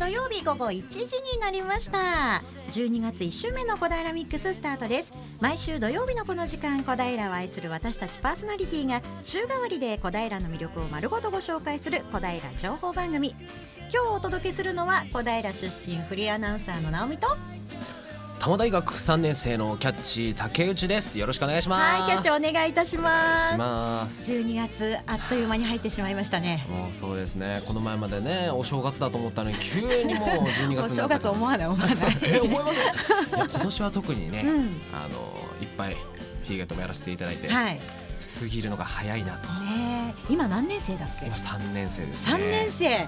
[0.00, 1.98] 土曜日午後1時になりました。
[2.72, 5.12] 12月1週目の小平ミックススタートです。
[5.42, 13.34] 毎週土曜日のこの時間小平を愛する私たちパーソナリティが週替わりで小平の魅力を丸ごとご紹介する小平情報番組。
[13.92, 17.36] 今日お届けするのは小平出身フリーアナウンサーの直美と
[18.40, 21.18] 多摩大学3年生のキャッチ竹内です。
[21.18, 22.00] よろしくお願いします。
[22.00, 23.52] はいキャッチお願いいたします。
[23.52, 24.32] します。
[24.32, 26.64] 12月あっという間に入ってしまいましたね。
[26.70, 27.62] もうそうですね。
[27.66, 31.18] この前までねお正月だと思ったのに急にもう12月お正になった。
[31.20, 31.96] 月思わない思わない。
[32.22, 34.80] え思いませ今年は特にね、うん。
[34.94, 35.18] あの
[35.60, 37.74] いっぱいティーゲットもやらせていただいて、はい。
[37.74, 37.99] ね
[38.40, 39.48] 過ぎるのが早いなと。
[39.72, 40.14] え。
[40.28, 41.26] 今何年生だっけ？
[41.26, 42.30] 今3年生ですね。
[42.32, 42.88] 三年生。
[42.88, 43.06] はい。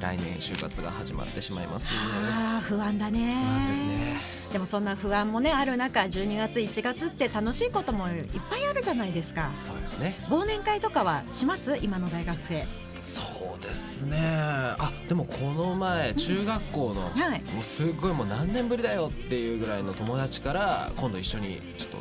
[0.00, 1.92] 来年就活が始まってしまいます。
[1.94, 3.34] ああ不安だね。
[3.34, 4.16] 不安ですね。
[4.52, 9.50] でもそんな不安もねある中12月1月って楽しいこともいっぱいあるじゃないですか。
[9.60, 10.14] そうですね。
[10.28, 11.78] 忘年会とかはします？
[11.82, 12.66] 今の大学生。
[13.00, 13.20] そ
[13.58, 14.18] うですね。
[14.20, 17.42] あでもこの前中学校の、はい。
[17.52, 21.98] もうすっごいもう何年ぶりだよっていうぐらいの友達から今度一緒にちょっと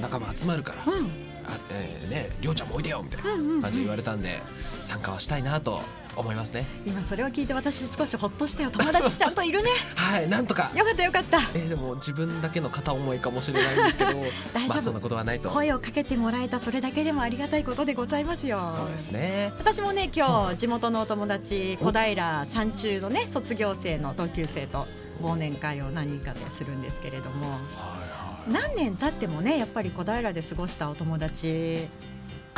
[0.00, 4.42] 仲間集まるから、うんあえーねりょうちゃんもおいでよみたいな感じで言われたんで、
[4.82, 5.80] 参加はしたいなと
[6.16, 6.66] 思いますね。
[6.86, 8.70] 今それを聞いて私少しほっとしたよ。
[8.70, 9.70] 友達ちゃんといるね。
[9.96, 10.70] はいなんとか。
[10.74, 11.40] よかったよかった。
[11.54, 14.12] えーでも自分だけの片思いかもしれないんですけど
[14.52, 14.68] 大丈夫。
[14.68, 15.50] まあそんなことはないと。
[15.50, 18.68] 声をかけてもらえたそれだけでもありがたいことでございますよ。
[18.68, 19.52] そうですね。
[19.58, 24.86] 私もね今日地元のお友達小平山中のね卒業生の同級生と
[25.22, 27.50] 忘年会を何人かでするんですけれども。
[27.50, 27.58] はい
[27.98, 28.03] はい
[28.48, 31.88] 何年経ってもねやっぱり小平で過ごしたお友達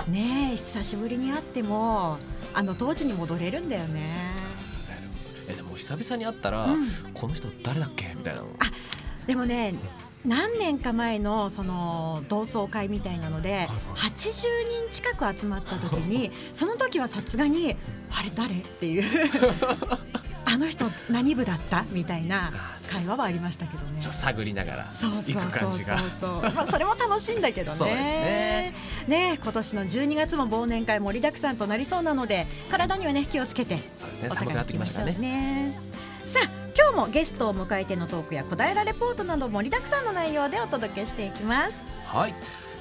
[0.09, 2.19] ねえ久しぶりに会っても
[2.55, 4.03] あの当時に戻れるんだよね。
[5.49, 6.87] えでも久々に会ったら、うん。
[7.15, 8.13] この人誰だっけ？
[8.17, 8.49] みたいなの。
[9.27, 9.75] でもね
[10.25, 14.23] 何年か前のその同窓会みたいなのではい80
[14.89, 17.77] 人近く集まった時に その時はさすがに
[18.11, 19.05] 「あれ誰?」っていう
[20.49, 21.85] あの人何部だった？
[21.91, 22.53] みたいな
[22.91, 24.01] 会話はありましたけどね。
[24.01, 24.93] ちょっと探りながら
[25.27, 25.97] 行く感じが。
[26.55, 27.77] まあそれも楽しいんだけどね。
[27.77, 28.75] そうですね。
[29.09, 34.31] ね今年の12月も忘年会盛りだくさんとなりそうなので体にはね気をつけてそうですね。
[34.31, 35.19] 寒くなってきましたからね。
[35.19, 35.79] ね。
[36.27, 36.49] さあ
[36.79, 41.73] 今日もゲストを迎えてのトークや小平レポートなど盛りだくさんの内容でお届けしていきます。
[42.07, 42.35] はい。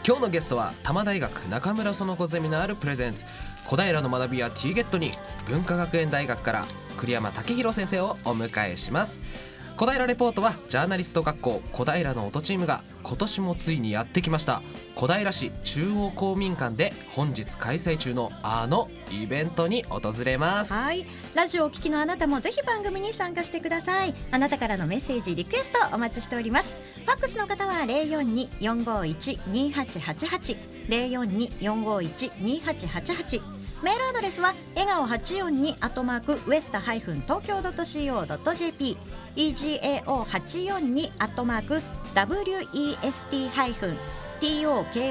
[0.08, 3.26] 今日のゲストは多摩大学中村園子ゼミナールプレゼンツ。
[3.66, 5.18] 小平の学びや T ゲットに
[5.48, 6.66] 文化学園大学から
[6.96, 9.22] 栗山武弘先生をお迎えします。
[9.78, 14.62] 小平レポートはジャーナリスト学校小平の音チームが今年もついにやってきました。
[14.96, 20.72] 小平市中央公民館で本日開催中のあのイベントに訪れます。
[20.74, 21.06] はい。
[21.34, 24.14] ラジオをお聞きのあなたもぜひ番組に参加してください。
[24.32, 26.74] あなたからのメッセージリクエストお待ちしております。
[27.06, 30.58] ファックスの方は042-451-2888
[31.60, 38.98] 042-451-2888メールアドレスは笑顔842アットマークウエスタハイフン東京ドット CO.jp
[39.36, 41.82] egao842 アットマーク
[42.16, 43.98] west ハイフン
[44.40, 45.02] tokyo.co.jp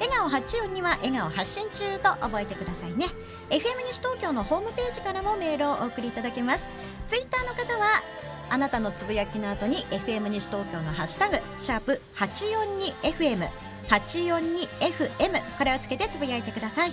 [0.00, 3.06] 笑顔842は笑顔発信中と覚えてくださいね。
[3.50, 6.66] FM 西東京のホームページからもメールをお送りいただけます。
[7.08, 8.02] ツイッターの方は
[8.50, 13.48] あなたのつぶやきの後に FM 西東京のハッシュタグシャープ 842FM
[13.88, 16.92] 842FM これをつけてつぶやいてください。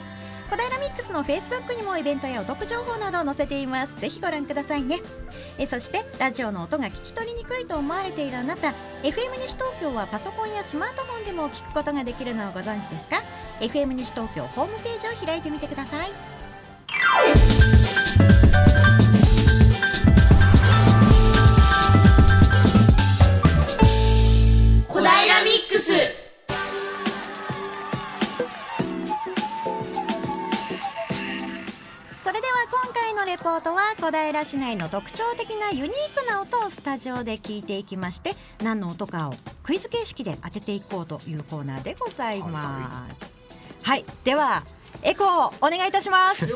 [0.51, 3.97] 小平ミックスのフェイスブックにもイベントやお得情報などを載せています。
[4.01, 4.99] ぜひご覧くださいね。
[5.57, 8.73] えそしてラジオの音が聞き取りにくいと思われているあなた。
[9.03, 13.21] FM 西東京はパソコンやスマートフォンでも聞くことができるのをご存知ですか
[13.61, 16.11] ？FM 西東京ホームページを開いてみてください。
[24.89, 26.20] 小平ミックス。
[33.21, 38.31] のレポートは小平市内の特徴的なユニークな音をスタジオで聞いていきまして
[38.63, 43.31] 何の音かをクイズ形式で当てていこうというコーナーでございます。
[43.83, 44.63] はい、では
[45.03, 46.47] エコーお願いいたします。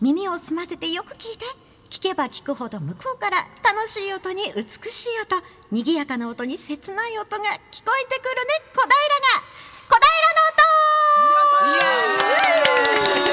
[0.00, 1.44] 耳を澄ませてよく聞いて
[1.90, 5.42] 聞けば聞くほど向こうから楽しい音に美しい音
[5.72, 8.94] 賑やかな音に切ない音が聞こえてくるね小平が。
[9.88, 10.06] 小平
[13.16, 13.29] の音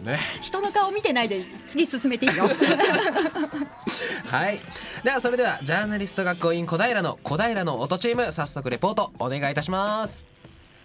[0.00, 0.18] ね。
[0.40, 2.48] 人の顔見てないで次進めていいよ
[4.26, 4.58] はい。
[5.04, 10.26] ではそれではジャーナリスト学校員小平の小平の音チーム早速レポートお願いいたします。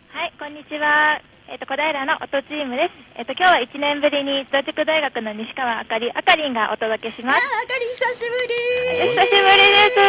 [0.09, 1.34] はい、こんにちは。
[1.47, 3.21] えっ、と小平の音チームです。
[3.21, 7.37] えっ、と今日は1年ぶりに同塾大学の西川あかりあかりんがお届けしあーます。
[7.37, 8.57] あかり久しぶり
[9.13, 10.01] 久しぶりです。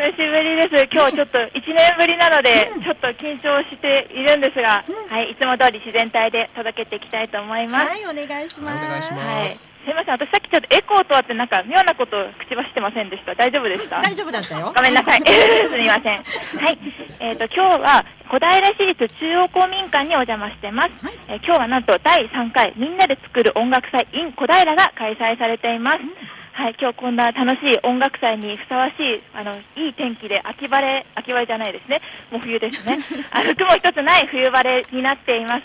[0.00, 0.88] 久しぶりです。
[0.90, 7.90] 今日ちょっと1年ぶりなので、ちょっと緊張しているんですが、はい、いつも通り自然体で届けていきたいと思います。
[7.90, 8.86] はい、お願いします。
[8.86, 9.48] お願いしはい、ま
[9.80, 9.88] すす。
[9.88, 13.34] みません、私さっきちょっとエコーとあってなんか妙なことを口走ってませんでした。
[13.34, 14.00] 大丈夫でした？
[14.02, 14.72] 大丈夫だったよ。
[14.76, 15.22] ごめんなさい。
[15.26, 16.16] すみません。
[16.16, 16.78] はい。
[17.20, 20.88] えっ、と、今日は小平市立中央公民館にお邪魔してます。
[21.04, 25.98] はいえー今日はなんと第3回みんなで作る音楽祭 in 小平が開催されています。
[26.52, 32.00] はい、今日こんな楽しい音楽祭にふさわしい、あの、いい天気で秋晴れ、秋晴れじゃないですね。
[32.30, 32.98] もう冬ですね。
[33.32, 35.64] あの、雲一つない冬晴れになっています。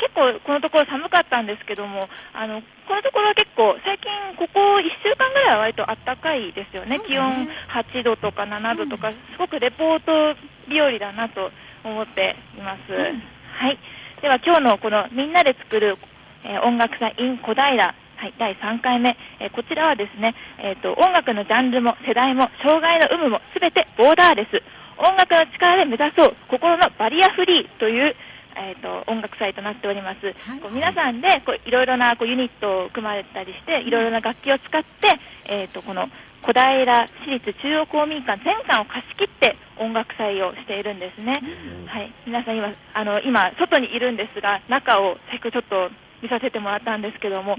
[0.00, 2.56] 結構このところ寒かったんですけども、あの
[2.88, 7.04] このところは結構、最近、ここ1週間ぐらいは割と暖かいですよね、ね。
[7.06, 7.28] 気温
[7.68, 10.34] 8度とか7度とか、すごくレポート
[10.66, 11.52] 日和だなと
[11.84, 12.92] 思っています。
[12.92, 13.78] はい、
[14.22, 15.98] では今日のこのみんなで作る、
[16.44, 17.92] えー音楽祭 in 小平、は
[18.26, 24.62] い、第3回目、えーこちらはですね、えーと、音楽のジャンルも世代も障害の有無もすべてボーダーレス、
[24.98, 28.16] 音楽の力で目指そう心のバリアフリーという
[28.60, 30.20] えー、と音楽祭となっております、
[30.60, 35.16] こう皆さんでこういろいろなこうユニットを組まれたりしていろいろな楽器を使って、
[35.48, 36.08] えー、とこの
[36.42, 41.32] 小平市立中央公民館全館を貸し切って音楽祭をしているんですね、
[41.86, 47.56] はい、皆さん今あの今外にいるんですが中を先ほどちょっと見させてもらったんですけども、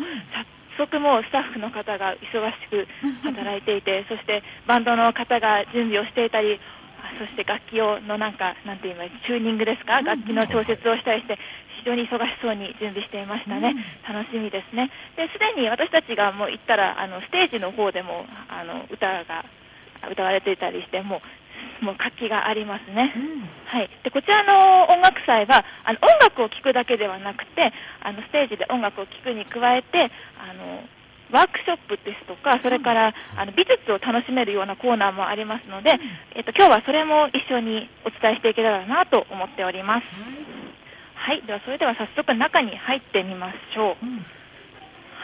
[0.77, 2.87] 早速もうスタッフの方が忙しく
[3.23, 6.80] 働いていて、そしてバンドの方が準備をしていたり、あ
[7.17, 11.37] そして楽器をのなんか、なんて言いますチューニングですか、楽器の調節をしたりして、
[11.81, 13.75] 非常に忙しそうに準備していましたね、
[14.07, 14.91] 楽しみですね。
[15.15, 19.45] ですでに私たちがもう行ったら、あのステージの方でもあの歌が
[20.09, 21.21] 歌われていたりして、もう
[21.81, 23.13] もう活気がありますね。
[23.65, 30.83] はい、でこちらの音楽祭はあの音楽を聴くだけではなくてあのステージで音楽を聴くに加えてあの
[31.31, 35.91] ワークショップですとかそれからあの美術を楽しめるようなコーナーもありますので、
[36.35, 40.05] えっと今日はそれも一緒にお伝えしていけたらなと思っております。
[41.15, 44.05] はい、ではそれでは早速中に入ってみましょう。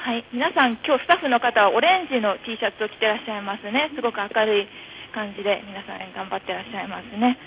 [0.08, 3.92] はい、皆さん今日スタッフの方はオレンジの T シャツを着てらっしゃいますね。
[3.96, 4.68] すごく明るい
[5.12, 7.38] 感じで皆さん頑張ってらっしゃいますね。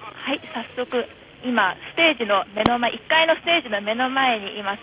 [0.00, 0.40] はい、
[0.76, 1.04] 早速
[1.42, 4.82] 今ステージの目の前1階のステージの目の前にいます。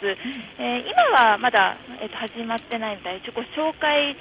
[0.58, 4.16] えー今はまだえっ、と始まってないみたいで、ちょっと紹介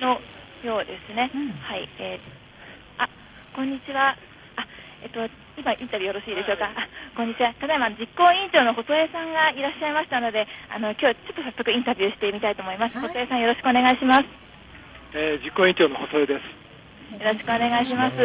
[0.00, 0.20] の
[0.64, 1.30] ようですね。
[1.60, 3.08] はい、えーあ、
[3.54, 4.16] こんにちは。
[4.56, 4.66] あ、
[5.02, 5.20] えっ、と
[5.56, 6.64] 今インタビューよろしいでしょうか？
[6.72, 7.52] あ、こんにちは。
[7.60, 12.96] ただいま実行委員長の細江さんがいらっしゃいましたので、あの今日はちょっと早速インタビューしてみたいと思います。
[12.96, 14.24] はい細江さんよろしくお願いします。
[15.12, 17.20] えー実行委員長の細江です。
[17.20, 18.16] よろしくお願いします。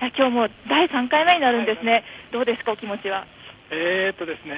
[0.00, 2.04] 今日もう第3回目になるんですね。
[2.32, 3.26] どうですかお気持ちは？
[3.70, 4.54] えーっとですね、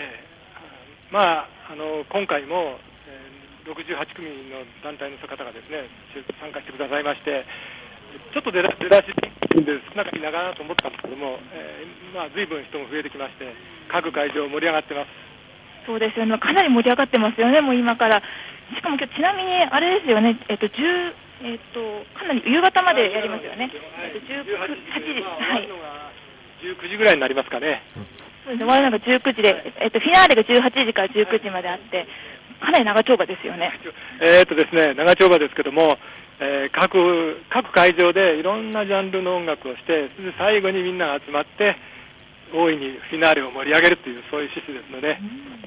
[1.13, 2.79] まあ、あの今回も、
[3.09, 5.87] えー68組の団体の方がですね
[6.43, 7.47] 参加してくださいまして、
[8.35, 13.47] ちょっと出だ出だしで少なくていいなかなと思ったんですけども、えーまあ、随分人も増えてきまして、
[13.87, 15.87] 各会場盛り上がってます。
[15.87, 16.35] そうですよね。
[16.43, 17.63] かなり盛り上がってますよね。
[17.63, 18.19] もう今から。
[18.75, 20.35] しかも今日ちなみにあれですよね。
[20.51, 21.15] えっと10
[21.47, 21.79] えっと
[22.19, 23.71] かなり夕方までやりますよね。
[23.71, 24.75] えっと19 8
[25.07, 25.71] 時はい。
[26.63, 27.83] 19時ぐらいになりますかね。
[28.47, 28.65] そうですね。
[28.65, 29.51] 終わるのが19時で、
[29.81, 32.07] えっとフィナーレが18時から19時まであって、
[32.61, 33.73] かなり長丁場ですよね。
[34.21, 35.99] えーっとですね、長丁場ですけども、
[36.41, 40.09] えー各各会場でいろんなジャンルの音楽をして、
[40.39, 41.77] 最後にみんなが集まって、
[42.55, 45.17] 大いにフィナーレを盛り上げるという、そういう趣旨ですので、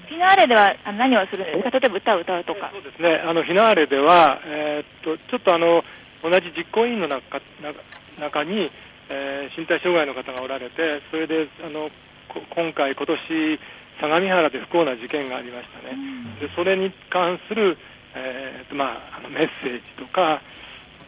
[0.08, 1.80] フィナーレではあの何をするんですか？
[1.80, 2.70] 例えば歌を歌うとか。
[2.74, 5.84] そうですね、あのフィナーレでは、えーっとちょっとあの
[6.24, 7.82] 同じ実行委員の中中
[8.20, 8.70] 中に、
[9.10, 11.90] えー身体障害の方がおられて、それであの
[12.28, 13.60] こ今回、今年
[14.02, 15.96] 相模原で不幸な事件がありましたね、
[16.42, 17.78] でそれに関する、
[18.16, 20.42] えーまあ、あのメッセージとか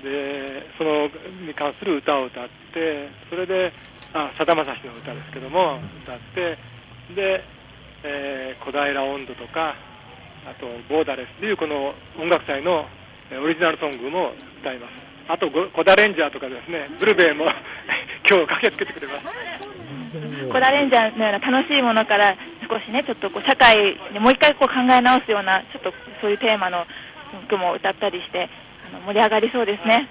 [0.03, 1.09] で、その
[1.45, 3.73] に関する歌を歌って、それで、
[4.13, 6.57] あさだまさしの歌ですけども、歌って、
[7.15, 7.43] で、
[8.03, 9.75] えー小平温度とか、
[10.45, 12.85] あと、ボーダレスというこの音楽祭の
[13.31, 15.06] えーオリジナルソングも歌います。
[15.27, 17.45] あと、ごコダレンジャーとかですね、ブルベイも
[18.29, 20.49] 今日駆けつけてくれます。
[20.49, 22.35] コダレンジャーのような楽しいものから
[22.69, 26.87] 少しね、ちょっとこう社会にもう一回こう考え直すような、ちょっとそういうテーマの
[27.49, 28.49] 曲も歌ったりして、
[28.93, 30.07] あの盛り上がりそうですね。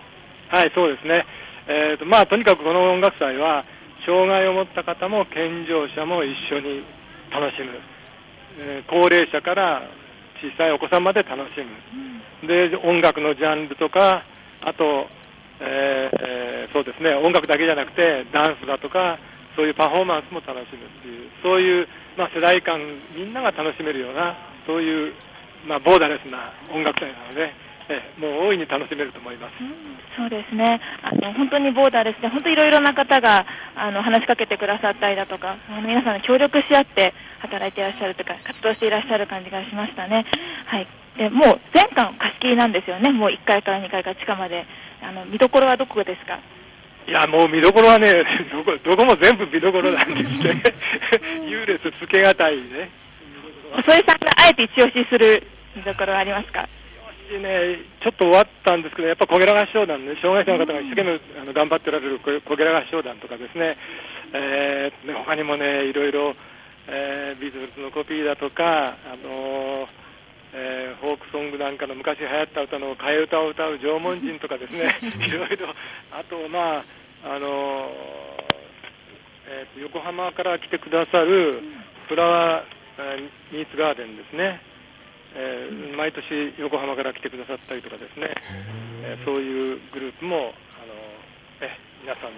[0.51, 1.25] はい、そうですね。
[1.69, 3.65] えーとまあ、とにかくこの音楽祭は、
[4.05, 6.85] 障害を持った方も健常者も一緒に
[7.33, 7.81] 楽しむ、
[8.61, 9.83] えー高齢者から
[10.41, 11.61] 小さいお子さんまで楽し
[12.43, 14.23] む、で音楽のジャンルとか、
[14.63, 15.09] あと、
[15.61, 16.37] えー
[16.77, 19.17] そうですね、音楽だけじゃなくて、ダンスだとか、
[19.57, 21.89] そういうパフォーマンスも楽しむっていう、そういう、
[22.21, 22.77] まあ、世代間、
[23.17, 24.37] みんなが楽しめるような、
[24.67, 25.15] そういう、
[25.65, 27.49] まあ、ボーダレスな音楽祭なので、
[28.19, 29.55] もう大いに楽しめると思います。
[30.17, 33.45] そうですねあの本当にボーダーレスで本当いろいろな方が
[33.77, 40.25] あの話しかけてくださったりだとかあの皆さん協力し合って働いていらっしゃるというか活動していらっしゃる感じがしましたね。
[40.67, 44.67] はいでもう全館貸し切りなんですよね、もう1階から2階から地下まで、
[45.03, 46.39] あの見どころはどこですか？
[47.09, 48.13] いや、もう見どころはね、
[48.53, 50.63] どこどこも全部見どころなんですね。
[51.49, 52.91] 優劣つけがたいね。
[53.77, 55.43] 細井さんがあえて一押しする
[55.75, 56.69] 見どころはありますか？
[57.39, 63.77] ね、ちょっと終わったんですけど、やっぱ小ゲラ合唱団ね、障害者の方が一生懸命あの頑張っておられる小小ゲラ合唱団とかですね、
[64.33, 66.35] えー、ね他にもね、いろいろ、
[66.89, 69.89] えービートルズのコピーだとか、あのー
[70.55, 74.89] えーフォークソングなんかの昔流行った歌の替え歌を歌う縄文人とかですね、
[75.27, 75.69] いろいろ、
[76.13, 77.93] あと、まあ、あのー
[79.49, 81.63] えーと横浜から来てくださる
[82.09, 82.65] フラワー、
[82.99, 84.61] えーミーツガーデンですね。
[85.37, 86.25] えー毎年
[86.59, 88.33] 横浜から来てくださったりとかですね、
[89.05, 90.95] えーそういうグループもあの、
[91.61, 91.71] え
[92.03, 92.33] 皆さん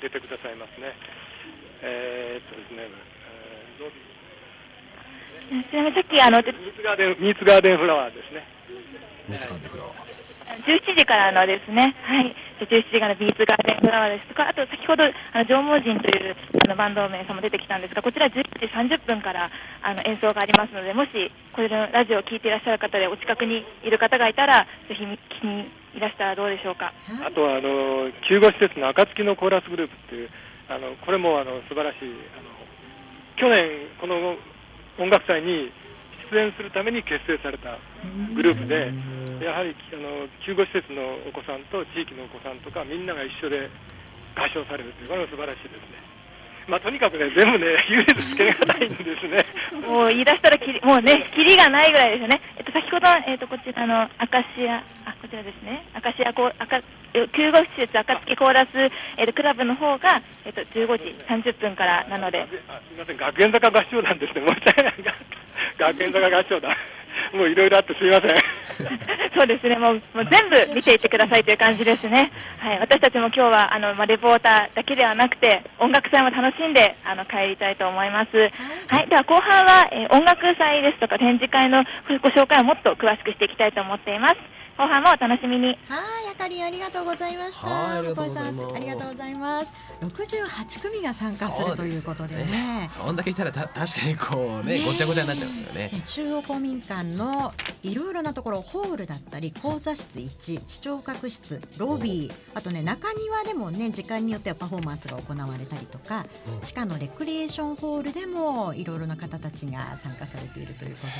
[0.00, 0.92] 出てくださいますね。
[1.82, 4.12] えーっとですね、えー
[5.70, 8.46] ちなみにさっきあのミーツガーデンミーツガーデンフラワーですね。
[9.28, 9.84] 見つかんでくだ
[10.66, 12.34] 17時からのですね、はい、
[12.66, 19.50] 17時からのミーツガーデンフラワーですとか、あと先ほどあの縄文人というあのバンド名さんも出てきたんですが、こちら11時30分から
[19.82, 21.10] あの演奏がありますので、もし
[21.52, 26.92] これのラジオを聴いていらっしゃる方でお近くにいる方がいたら、ぜひ聞きにいらしたらどうでしょうか。
[27.24, 30.30] あとはあの救護施設の暁のコーラスグループっていう
[30.68, 32.48] あのこれもあの素晴らしいあの
[33.36, 34.36] 去年この
[34.98, 35.81] 音楽祭に出
[36.38, 37.78] 演するために結成された
[38.34, 38.92] グループで
[39.44, 43.68] やはりあの救護施設のお子さんと地域のお子さんとかみんなが一緒で
[44.36, 46.11] 合唱されるというこれも素晴らしいですね。
[46.68, 49.44] まあ、とにかくね、全部ね、優劣つけがたいんですね。
[49.86, 52.40] もう言い出したらきり、もうね、キリがないぐらいですよね。
[52.56, 55.84] えっと、先ほど、えっと、こちらの、アカシア、あ、こちらですね。
[55.94, 56.80] アカシアコー、アカ、
[57.14, 58.78] え救護施設暁コーラス、
[59.16, 64.94] えっと、クラブの方が、えっと、15時30分からなので、あすみません、学園坂合唱団ですね、申し訳ない。
[65.78, 66.76] 学園坂合唱団。
[67.32, 68.30] もういろいろあってすみません。
[69.36, 72.28] そうですね、もうもう全部見ていってくださいという感じですね。
[72.58, 78.50] はい、私たちも今日はあの、まあ、レポーターだけではなくて、音楽祭も楽しんであの帰りたいと思います。
[78.90, 81.82] はい、では後半は、えー音楽祭ですとか展示会の
[82.22, 84.36] ご紹介をもっと詳しくしていきたいと思っています。
[84.76, 85.66] 後半もお楽しみに。
[85.66, 85.76] はい、
[86.32, 87.66] あかりありがとうございました。
[87.66, 89.72] はいありがとうございますありがとうございます。
[90.00, 92.86] 68組が参加するということでね。
[92.88, 96.02] そんだけ言ったらた確かにこうねねごちゃごちゃになっちゃうんですよね。
[96.06, 97.52] 中央公民館の
[97.82, 106.24] いろいろなところホールだったり講座室1視聴覚室ロビーあとね中庭でもね時間によってはパフォーマンスが行われたりとか
[106.62, 111.12] 地下のレクリエーションホールでもいろいろな方たちが参加されているということで。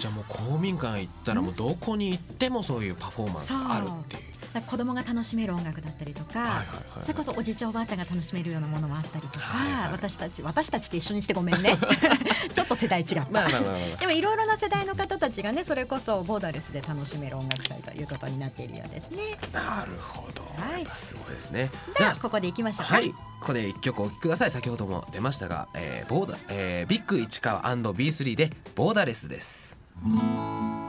[0.00, 4.30] じゃあもう公民館行ったらもうどこに行ってもそういうパフォーマンスがあるっていう。
[4.66, 11.76] 子供が楽しめる音楽だったりとか、はいはいはいそれこそおじいちゃんおばあちゃんが楽しめるようなものもあったりとか、はいはい私たち私たちって一緒にしてごめんね
[12.52, 20.42] ちょっと世代違った、まあでもいろいろな世代の方たちがねそれこそボーダーレスで楽しめる音楽祭ということになっているようですねなるほど。
[20.42, 21.70] はいすごいですね。
[21.98, 24.50] ではここでいきましょうかはい、ここで一曲お聴きください。
[24.50, 29.78] 先ほども出ましたが、えー、ボーダー、えー、ビッグ市川 &B3 でボーダーレスです。
[30.02, 30.79] 初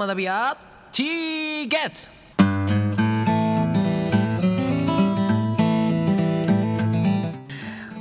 [0.00, 0.56] 学び屋
[0.92, 2.20] T ゲット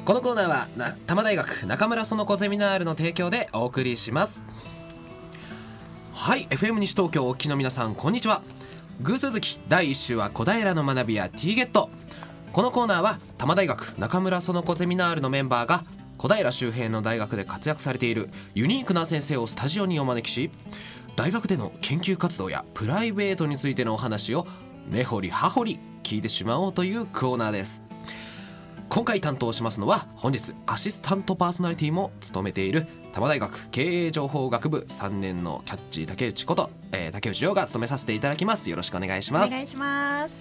[0.06, 4.46] このコーナーはな多摩大学中村園子ゼミナールの提供でお送りします。
[6.14, 8.44] はい FM 西東京お聞きの皆さんこんにちは。
[9.02, 11.90] 偶数月第1週は小平の学び屋 T ゲット
[12.54, 15.84] このコーナーは多摩大学中村園子ゼミナールのメンバーが
[16.18, 20.52] 小平周辺の大学で活躍されているユニークな先生をスタジオにお招きし
[21.20, 24.48] 大学での研究活動やプライベートについてのお話を
[24.90, 27.84] 根掘り葉掘り聞いてしまおうというコーナーです。
[28.88, 38.70] 今回担当しますのは本日アシスタントパーソナリティも務めている多摩大学経営情報学部3年のキャッチー竹内こと、えー竹内涼が務めさせていただきます。
[38.70, 39.48] よろしくお願いします。
[39.50, 40.34] お願いします。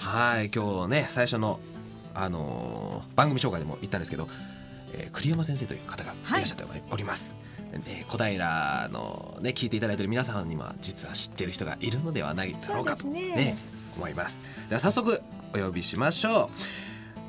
[0.00, 1.60] はい今日ね最初の、
[2.16, 4.26] あのー番組紹介でも言ったんですけど、
[4.94, 7.36] えー栗山先生という方がいらっしゃっております。
[7.72, 13.56] ね、小平のね聞いていただいている皆さんには実は知ってる人がいるのではないだろうかとねね
[13.96, 14.40] 思います。
[14.68, 15.20] では早速
[15.54, 16.48] お呼びしましょう。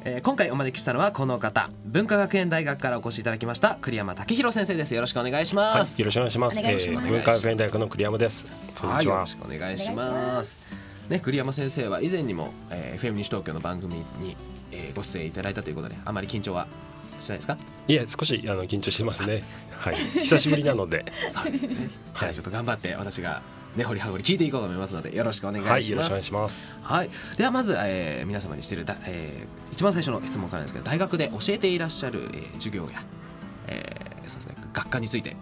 [0.06, 6.60] えー今回お招きしたのはこの方文化学園大学からお越しいただきました栗山武弘先生ですよろしくお願いしはい、ます、よろしくお願いします。
[6.60, 8.46] お願いします文化学園大学の栗山です。
[8.80, 9.14] こんにはい、ちは。
[9.16, 10.58] よろしくお願いします。
[11.10, 14.38] ね、栗山先生は以前にも、えー、FM 西東京の番組に、
[14.72, 16.68] えーご出演いただいたということで、あまり緊張は
[17.20, 17.58] しないですか？
[17.90, 19.44] いえ、少しあの緊張してますね。
[19.80, 21.60] はい、久しぶりなので、そうね。
[22.18, 23.42] じゃあちょっと頑張って私が
[23.76, 26.10] ね掘り葉掘り聞いていこうと思いますのでよろしくお願はいい、します。
[26.12, 26.76] よろしくお願いします。
[26.82, 27.10] はい。
[27.38, 32.90] ではまず、えー皆様にしているだ、えー一番最初の質問からですけど、大学で教えていらっしゃる、えー授業や、
[33.68, 35.36] えーそうですね学科について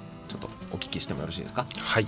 [0.71, 1.65] お聞きしてもよろしいですか？
[1.79, 2.07] はい、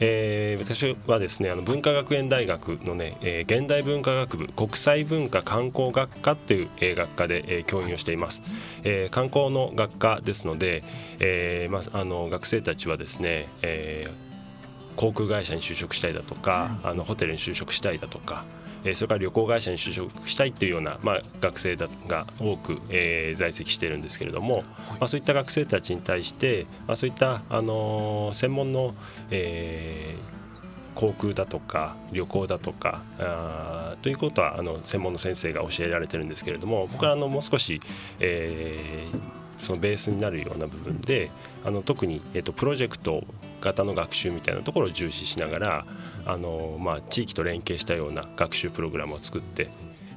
[0.00, 8.42] えー私はですね、あの文化学園大学のね、えー現代文化学部国際文化観光学科っていう、えー学科で、えー教員をしています。
[8.84, 10.82] えー観光の学科ですので、
[11.20, 14.26] えーまああの学生たちはですね、えー
[14.96, 18.46] 航空会社に就職したいだとか、あのホテルに就職したいだとか、
[18.86, 28.94] えーそれから旅行会社に就職したいっていうような、まあ、学生だが多く、えー在籍しているんですけれども、まあ、そういった学生たちに対して、まあ、そういった、あのー専門の、
[29.30, 30.36] えー
[30.96, 37.82] 航空だとか旅行だとかあーということはあの専門の先生が教えられてるんですけれども僕はあのもう少し、
[38.20, 41.30] えーそのベースになるような部分で
[41.64, 43.24] あの特に、えっとプロジェクト
[43.60, 45.86] 型の学習みたいなところを重視しながら
[46.24, 49.68] あの、まあ、地域と連携したような学習プログラムを作って、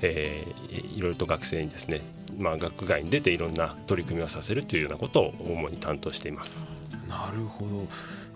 [0.02, 0.60] えー
[1.00, 2.02] いろいろと学生にですね、
[2.38, 6.66] まあ、学外に出ていろんな取り組みをさせるというようなことを主に担当しています。
[7.08, 7.88] なるほど。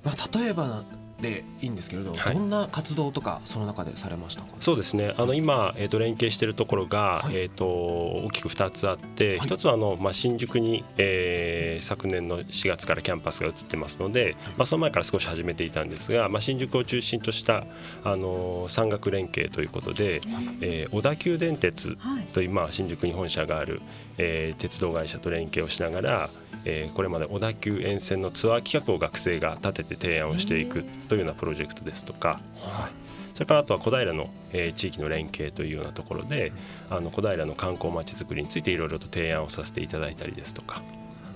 [0.04, 0.84] まあ例えば
[1.24, 2.34] でいいんですけれど、はい。
[2.36, 4.50] どんな活動とかその中でされましたか？
[4.60, 5.16] そうですね。
[5.18, 7.36] あの今、えー、と連携しているところが、はい。
[7.36, 9.48] えー、と大きく2つあって、はい。
[9.48, 17.66] 1つはあの、まあ、新宿に、えー昨年の4月からキャンパスが移ってますので、まあ、その前から少し始めていたんですが、まあ、新宿を中心とした
[18.04, 20.22] あの産学連携ということで、
[20.62, 22.26] えー小田急電鉄はい。
[22.34, 23.82] という、まあ、新宿に本社がある、
[24.18, 26.30] えー鉄道会社と連携をしながら、
[26.66, 32.92] えーこれまで小田急沿線のツアー企画を学生が立てて提案をしていくというようなプロジェクトですとか、はい、
[33.34, 36.52] それからあとは小平の、えー地域の連携というようなところで
[36.90, 40.82] あの小平の観光まちづくりについていろいろと提案をさせていただいたりですとか、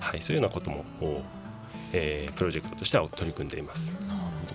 [0.00, 1.22] はい、そういうようなことも、お
[1.92, 3.94] えープロジェクトとしては取り組んでいます。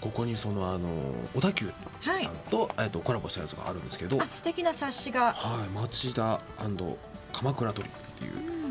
[0.02, 0.90] ここにそのあの
[1.34, 6.42] 小田急はいさんと、えっとコラボしたやつがあるんですけど、あ素敵な冊子がはい町田
[7.32, 8.63] 鎌倉鳥っていう。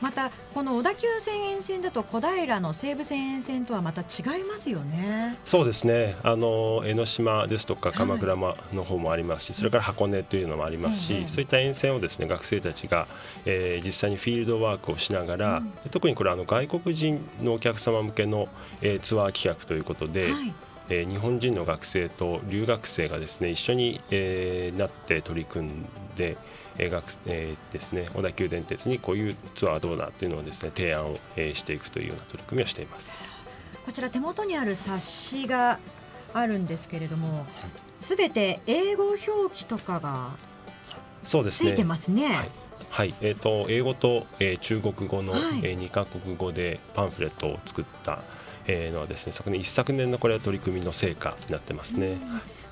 [0.00, 5.36] またこの小田急線沿線だと小平の西武線沿線とはまた違いますよね。
[5.44, 6.16] そうですね。
[6.22, 7.98] あの江ノ島ですとかはい。
[7.98, 11.26] 鎌倉の方もありますし、それから箱根というのもありますし、ええ。
[11.26, 13.06] そういった沿線をですね学生たちが、
[13.44, 15.74] えー実際にフィールドワークをしながら、うん。
[15.82, 18.48] で特にこれあの外国人のお客様向けの、
[18.82, 20.54] えーツアー企画ということで、はい。
[20.90, 26.36] えー日本人の学生と留学生がですね一緒に、えーなって取り組んで、
[26.78, 33.12] えー学えーですね小田急電鉄にこういうツアーはどうだというのをですね提案を、えーしていくというような取り組みをしています。
[33.84, 35.78] こちら手元にある冊子が
[36.34, 37.46] あるんですけれども、
[38.00, 40.30] すべて英語表記とかが
[41.24, 42.26] つそうですねいてますね。
[42.28, 42.50] はい
[42.90, 48.22] はい、えー、と英語と、えー中国語の、はいえ2カ国語でパンフレットを作った、
[48.66, 52.18] えーのはですね昨年一昨年のこれは取り組みの成果になってますね。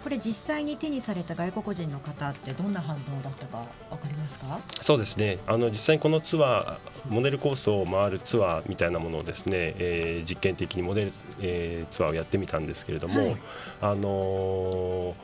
[0.06, 3.58] これ実際に手にされた外国人の方ってどんな反応だったか
[3.90, 4.60] わかりますか？
[4.80, 5.38] そうですね。
[5.48, 13.36] あの実際にこのツアーモデルコースを回るツアーみたいなものをですね、えー実験的にモデル、えーツアーをやってみたんですけれども、はい。
[13.82, 15.14] あのー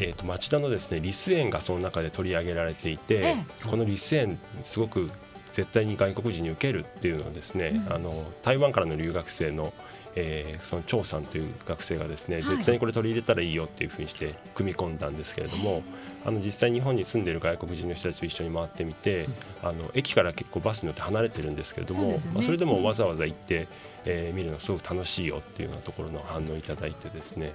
[0.00, 3.36] えー、と町田のですねリス園がその中で取り上げられていて、え
[3.68, 5.10] このリス園すごく
[5.52, 7.92] 絶対に外国人に受けるっていうのはですね、うん。
[7.92, 9.74] あの台湾からの留学生の、
[10.16, 12.44] えーその張さんという学生がですね、はい。
[12.44, 15.82] 絶対にこれ取り入れたらいいよっていうふうにして組み込んだんですけれども
[16.24, 19.26] あの実際日本に住んでいる外国人の人たちと一緒に回ってみて、
[19.62, 22.32] あの駅から結構バスによって離れてるんですけれどもそね。
[22.34, 23.68] まあ、それでもわざわざ行って、
[24.04, 27.52] えー見るのすごく楽しいよっていうようなところの反応をいただいてですね、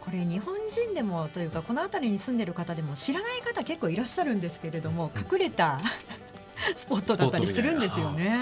[0.00, 5.78] これ日本人でもというかこの辺りに住んでる方でも知らない方結構いらっしゃるんですけれども隠れた
[6.74, 8.38] スポットだったりするんですよね。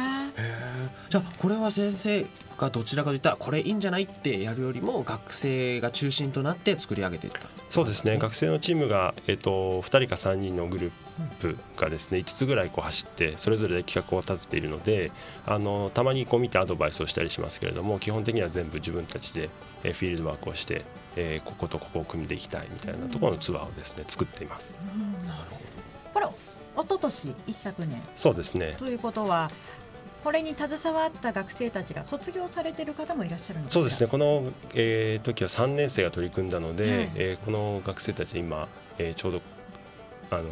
[1.08, 2.26] じゃあこれは先生
[2.58, 7.40] がどちらかといったらこれいいんじゃないってやるよりも学生が中心となって作り上げていった。
[7.70, 8.18] そうですね。
[8.18, 10.92] 学生のチームが、えっと2人か3人のグルー
[11.40, 15.10] プがですね5つぐらいこう走ってそれぞれで企画を立てているので
[15.46, 19.48] あのたまにこう見てアドバイスをしたりしますけれども基本的には全部自分たちで、
[19.82, 20.84] えーフィールドワークをして、
[21.16, 24.76] えーこことここを組みでいきたいみたいなところのツアーをですね作っています。
[26.12, 28.02] これ一昨年一昨年。
[28.14, 28.74] そうですね。
[28.76, 29.50] ということは
[30.26, 34.08] これに携わった学生たちが卒業されてる方もいらっしゃるのかしらそうですね。
[34.08, 37.10] この、えー時は3年生が取り組んだので、はい。
[37.14, 39.42] えーこの学生たちは今、えーちょうど
[40.32, 40.46] あの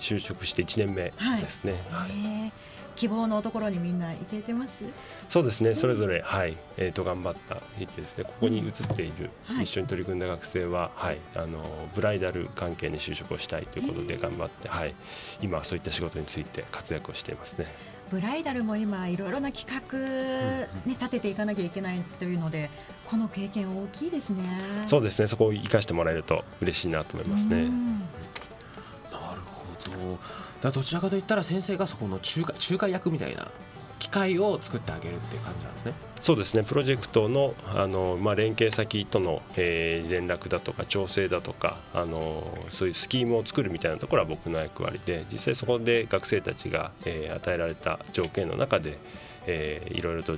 [0.00, 1.74] 就職して1年目ですね。
[1.90, 2.10] はい。
[2.10, 2.52] へえ
[2.96, 4.82] 希望のところにみんな行けてます？
[5.28, 9.62] そうですね、それぞれ、はい、えー、と頑張ったいてですね、ここに映っている、はい。
[9.62, 11.64] 一緒に取り組んだ学生は、はい、あの
[11.94, 14.94] ブライダル関係に就職をしたいということで頑張って、はい、
[15.40, 17.68] 今そういった仕事について活躍をしていますね。
[18.10, 22.70] ブライダルも今いろいろな企画、ね、立てていかなきゃいけないというので
[23.06, 24.42] この経験大きいですね。
[24.86, 27.62] そうですね、そこを生かしてもらえると嬉しいなと思いますね。
[27.62, 28.00] うん。
[28.00, 28.04] な
[29.34, 30.18] るほど。
[30.60, 33.48] だどちらかといったら先生がそこの仲介仲介役みたいな
[34.00, 35.92] 機会を作ってあげるっていう感じなんですね。
[36.20, 48.98] そうですね、プロジェクトのあの、まあ、連携先との、えー連絡だとか調整だとかあのそういうスキームを作るみたいなところは僕の役割で実際そこで学生たちが、えー与えられた条件の中で、
[49.46, 50.36] えーいろいろと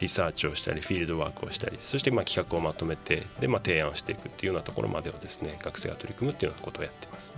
[0.00, 7.32] リサーチをしたりフィールドワークをしたりそしてまあ企画をまとめてで、まあ、提案をしていくっていうようなところまでをですね学生が取り組むっていうようなことをやっています。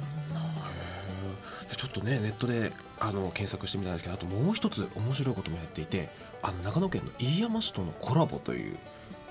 [1.68, 6.08] でちょっとねネットであの検索してみたんですけどあともう一つ面白いこともやっていて
[6.42, 8.76] あの長野県の飯山市とのコラボという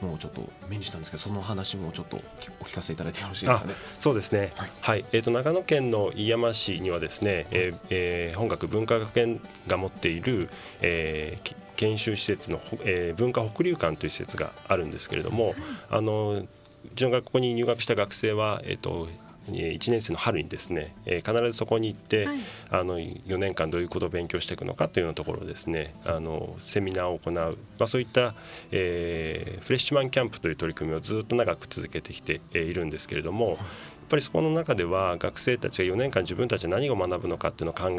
[0.04, 2.18] のをちょっと目にしたんですけどその話もちょっと
[2.60, 3.74] お聞かせいただいてよろしいですかね？
[3.98, 5.00] そうですね、ははい。
[5.02, 10.50] いえー、と長野県の飯山市にはですね、えーえー本学文化学園が持っている、
[10.82, 15.56] えーき研修施設の、ほえー文化北流館という施設があるんですけれども、
[15.90, 16.48] あのう
[16.96, 19.08] ちの学校に入学した学生は、えーと
[19.48, 22.40] 1年生の春にですね、えー必ずそこに行って、はい
[22.72, 28.34] あの4年間どういうことを勉強していくのかというようなところをですねあのセミナーを行う、まあ、そういった、
[28.72, 33.58] えーフレッシュマンキャンプという取り組みをずっと長く続けてきてえーいるんですけれども。
[34.06, 37.90] やっぱりそこの中では学生たちが4年間自分たちは何を学ぶのかっていうのを考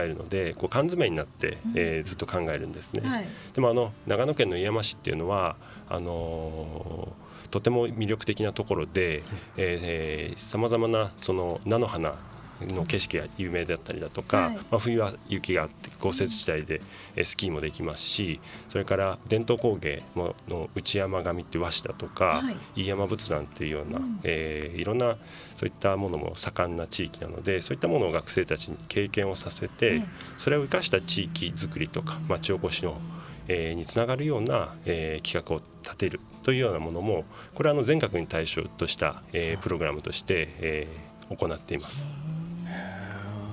[0.00, 3.06] えるのでこう缶詰になって、えーずっと考えるんですね。
[3.06, 5.56] はいでもあの長野県の飯山市っていうのは
[5.90, 7.21] あのー
[7.52, 9.22] とても魅力的なところで
[10.36, 12.14] さまざまなその菜の花
[12.62, 14.56] の景色が有名だったりだとか、はい。
[14.56, 16.80] まあ、冬は雪があって豪雪地帯で
[17.16, 22.82] えースキーもできますしそれから伝統工芸もの内山紙っていう和紙だとか、はい。
[22.82, 24.20] 飯山仏壇っていうような、うん。
[24.22, 25.16] えーいろんな
[25.54, 30.04] そういったものも盛んな地域なのでそういったものを学生たちに経験をさせて、ええ。
[30.38, 33.00] それを生かした地域づくりとか町おこしの、
[33.48, 37.24] えーにつながるような、えー企画を立てるというようなものも
[37.54, 42.04] これはあの全国に対象とした、えープログラムとして、えー行っています。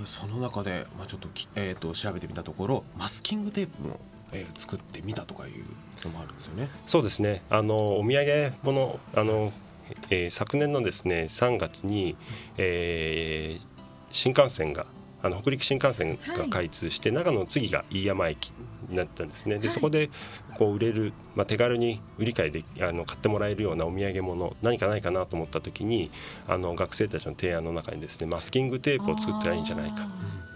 [0.04, 4.00] その中で、まあ、ちょっとき、えー、と調べてみたところマスキングテープも、
[4.34, 5.64] えー作ってみたとかいう
[6.04, 6.70] のもあるんですよね。
[6.88, 9.54] そうですねあのお土産物あの、
[10.10, 12.18] えー昨年のですね3月に、
[12.58, 13.66] えー
[14.12, 14.88] 新幹線が
[15.22, 18.52] あの北陸新幹線が開通して、長野の次が飯山駅
[18.90, 19.58] になったんですね。
[19.60, 20.10] で、そこで
[20.58, 26.12] こう売れる、まあ、手軽に売り買いであの買ってもらえるようなお土産物何かないかなと思った時に
[26.48, 30.08] あの学生たちの提案の中にですねマスキングテープを作ったらいいんじゃないか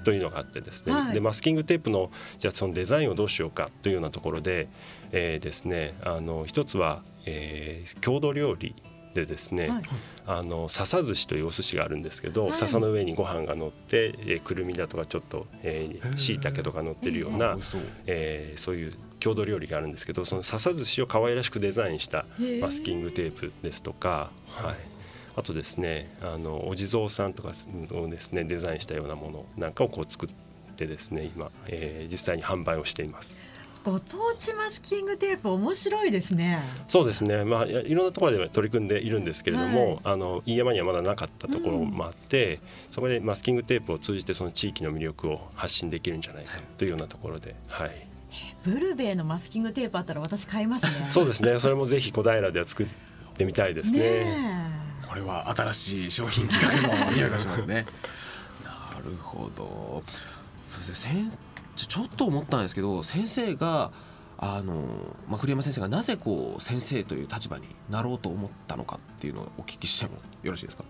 [0.03, 1.13] というのがあってですね、はい。
[1.13, 4.67] でマスキングテープのじゃあそのデザインをどうしようかというようなところで、
[5.11, 8.75] えーですねあの一つは、えー郷土料理
[9.13, 9.81] でですね、はい。
[10.25, 12.53] あの笹寿司というお寿司があるんですけど、はい。
[12.53, 17.57] 笹の上にご飯が乗って、えーくるみだとかちょっとえーしいたけとか乗ってるような、
[18.05, 18.75] えーそう。
[18.75, 22.25] いう郷土料理があるんですけどその笹寿司を可愛らしくデザインした
[22.59, 24.75] マスキングテープですとか、はい、
[25.37, 27.53] あとですねあのお地蔵さんとか
[27.93, 30.29] をですねデザインしたようなものなんかをこう作っ
[30.75, 33.37] てですね今、えー実際に販売をしています。
[33.83, 36.63] ご当地マスキングテープ面白いですね。
[36.87, 39.99] そうですね、まあ、いろんなところで取り組んでいるんですけれども、はい。
[40.05, 48.07] あの飯山にはまだなかったところもあって、そこでマスキングテープを通じてその地域の魅力を発信できるんじゃないかというようなところで、はい、
[48.63, 51.07] ブルベイのマスキングテープあったら私買いますね。
[51.09, 51.59] そうですね。
[51.59, 52.87] それもぜひ小平では作っ
[53.37, 53.99] てみたいですね。
[53.99, 54.71] ね
[55.07, 57.85] これは新しい商品企画の匂いがしますね。
[58.63, 60.03] なるほど。
[60.65, 61.37] そうですね先
[61.75, 63.91] ちょっと思ったんですけど先生が
[64.37, 64.73] あの、
[65.29, 70.83] まあ、栗山先生がなぜこう先生という立場になろうと思ったのかっていうのをお聞きしてもよろしいですか？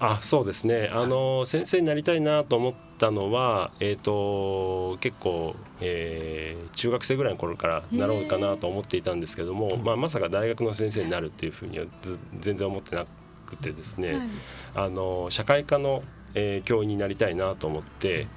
[0.00, 0.88] あそうですね。
[0.92, 13.06] あの先生になりたいなと思ったのは、えー、と結構、えー中学生ぐらいの頃からなろうかなと思っていたんですけども、まあ、まさか大学の先生になるっていうふうにはず全然思ってな
[13.46, 14.28] くてですね、はい。
[14.76, 18.28] あの社会科の、えー教員になりたいなと思って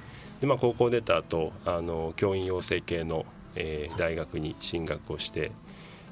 [0.42, 3.24] で、まあ、高校出た後あの教員養成系の、
[3.54, 5.52] えー大学に進学をして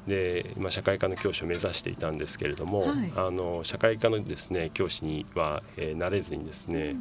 [0.07, 3.12] で、まあ、社会科の教師を目指していたんですけれども、はい。
[3.16, 6.95] あの社会科のですね教師には、えーなれずにですね、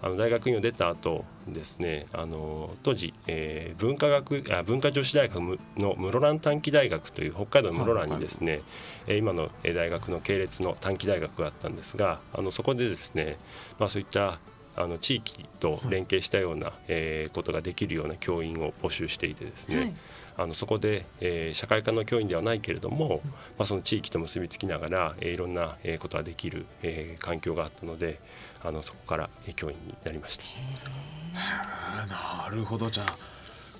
[0.00, 8.60] あの大学院を出た後ですねあの当時、えー文化学あ文化女子大学むの室蘭短期大学という北海道の室蘭にですね、
[9.08, 13.38] えー今のえー大学の系列の短期大学があったんですがあのそこでですね、
[13.80, 14.38] まあ、そういった
[14.76, 19.94] あの地域と連携したような、えーことができるような教員を募集していてですね、はい。
[20.38, 23.20] あのそこで、えー社会科の教員ではないけれども、
[23.58, 28.20] まあ、その地域と結びつきながら、えーいろんな、えーことができる、えー環境があったので
[28.62, 30.44] あのそこから、えー教員になりました。
[32.06, 32.90] なるほど。
[32.90, 33.16] じゃあ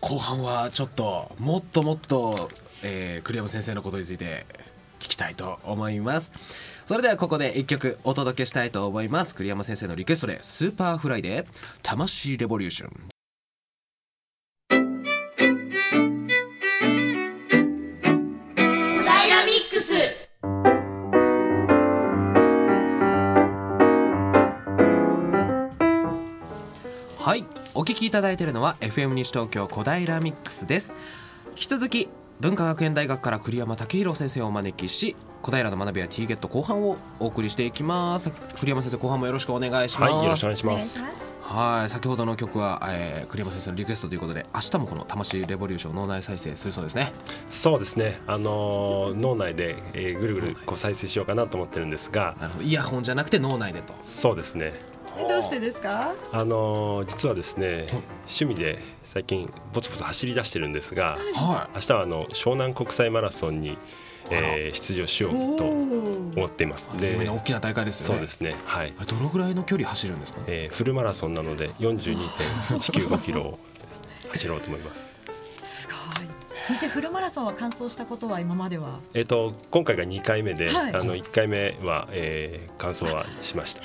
[0.00, 2.50] 後半はちょっともっともっと、
[2.82, 4.46] えー栗山先生のことについて
[5.00, 6.32] 聞きたいと思います。
[6.84, 9.34] それではここで一曲お届けしたいと思います。
[9.34, 12.90] 栗山先生のリクエストで Superfly でタマシイレボリューション。
[27.18, 27.44] はい。
[27.74, 30.94] お聞きいただいているのは FM 西東京小平ミックスです。
[31.48, 32.08] 引き続き
[32.40, 41.02] 文化学園大学から栗山武弘先生をお招きし小平の学びや T ゲット後半をお送りしていきます栗山先生後半もよろしくお願いしますはい、よろしくお願いしおます。
[41.48, 47.12] はい先ほどの曲は、えー栗山先生のリクエストということで明日もこの「魂レボリューション」脳内再生するそうですね
[47.48, 48.20] そうですね。
[48.26, 54.74] あのー脳内で、えーぐるぐるこう再生しようかなと思ってるんですが、イヤホンじゃなくて脳内でとそうですね。
[55.28, 56.12] どうしてですか？
[56.32, 57.86] あのー実はですね、
[58.26, 63.78] 趣味で最近ぼつぼつ走り出してるんですが、は明日はあの湘南国際マラソンに、
[64.30, 66.90] えー出場しようと思っています。
[66.94, 68.56] い有名でな大きな大会ですよねそうですね。
[68.66, 68.92] はい。
[69.06, 70.40] どのぐらいの距離走るんですか？
[70.46, 73.58] えーフルマラソンなので42.195キロを
[74.30, 75.16] 走ろうと思います。
[75.62, 76.26] すごい
[76.66, 78.98] 先生フルマラソンは完走したことは今までは？
[79.14, 83.82] えっ、と今回が2回目で、はいあの1回目は、えー完走はしました。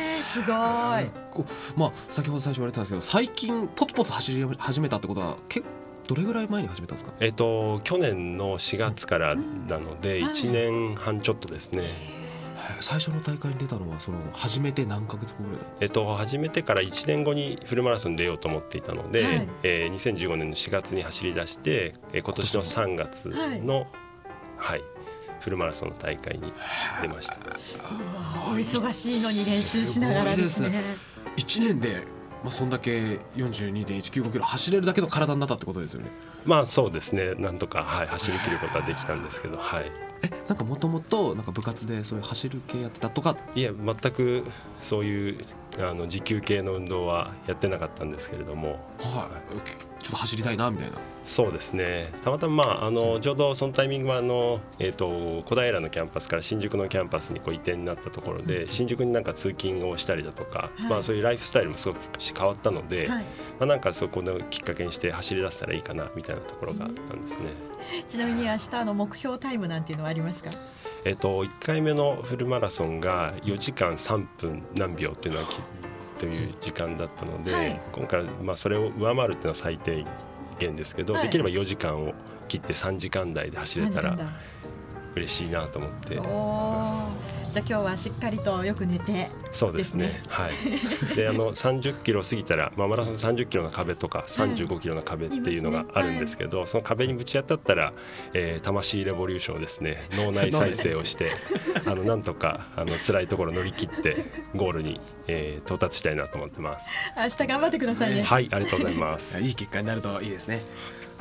[0.00, 0.50] すごい。
[1.76, 5.62] まあ先ほど最初言われてたんですけど最近ポツポツ走り始めたってことはけ
[6.06, 7.12] どれぐらい前に始めたんですか？
[7.20, 12.18] えっ、と去年の4月からなのではい1年半ちょっとですね。
[12.80, 19.48] 最初の大会に出たのはその始めて何ヶ月後ぐらいだえっと始めてから1年後にフルマラソンに出ようと思っていたので、はい。
[19.62, 23.28] えー2015年の4月に走り出して、えー今年の3月
[23.64, 23.86] の、
[24.58, 24.82] はい
[25.40, 26.52] フルマラソンの大会に
[27.02, 27.36] 出ました。
[28.48, 30.82] お忙しいのに練習しながらですね。
[31.36, 32.04] 1年で、
[32.42, 36.10] まあ、そんだけ42.195キロ走れるだけの体になったってことですよね。
[36.44, 37.34] まあそうですね。
[37.34, 39.90] なんとか、はい、走り切ることはできたんですけど、はい、
[40.22, 43.36] えなんかもともとなんか部活でそういう走る系やってたとか？
[43.54, 44.44] いや全く
[44.78, 45.38] そういう
[45.78, 48.80] あの持久系の運動はやってなかったんですけれども。
[48.98, 50.96] はいちょっと走りたいなみたいな。
[51.24, 52.12] そうですね。
[52.22, 60.88] たまたま、まあ、あのちょうどそのタイミングはあの、えー、と小平のキャンパスから新宿のキャンパスにこう移転になったところで新宿になんか通勤をしたりだとか、はい。
[60.88, 63.24] まあ、そういうライフスタイルもすごく変わったので、はい。
[63.24, 63.24] ま
[63.60, 67.46] あ、なんかそこのきっかけにして走り出せたらいいかなみたいなところがあったんですね。
[68.08, 70.50] ちなみに明日の目標タイムなんていうのはありますか？
[71.04, 75.58] えっと、1回目のフルマラソンが4時間3分何秒っていうのはき
[76.20, 77.80] という時間だったので、はい。
[77.92, 80.04] 今回、まあ、それを上回るっていうのは最低
[80.58, 81.22] 限ですけど、はい。
[81.24, 82.12] できれば4時間を
[82.46, 84.18] 切って3時間台で走れたら
[85.16, 86.16] 嬉しいなと思って
[87.52, 89.28] じゃあ今日はしっかりとよく寝て。
[89.50, 90.22] そうですね。
[90.28, 90.52] はい。
[91.16, 97.92] であの30キロ過ぎたら、まあ、マラソン30キロの壁とか35キロの壁っていうのがあるんですけど、その壁にぶち当たったら、
[98.34, 101.30] えー魂レボリューションをですね脳内再生をして
[101.86, 106.86] あのなんとかあの辛いところ乗り切ってゴールに、えー到達したいなと思ってます。
[107.16, 108.22] 明日頑張ってくださいね。
[108.22, 108.48] はい。
[108.52, 109.40] ありがとうございます。
[109.40, 110.60] いい結果になるといいですね。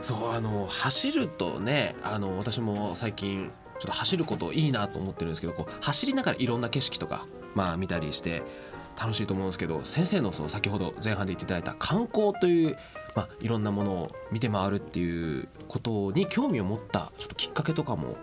[0.02, 8.44] そうあの走るとねあの私も最近ちょっと走ることいいなと思ってるんですけどこう走りながらいろんな景色とかまあ見たりして
[9.00, 12.78] 楽しいと思うんですけど先生のその先ほど前半で言っていただいた観光という、
[13.16, 18.18] まあ、いろんなものを見て回るっていうことに興味を持ったちょっときっかけとかも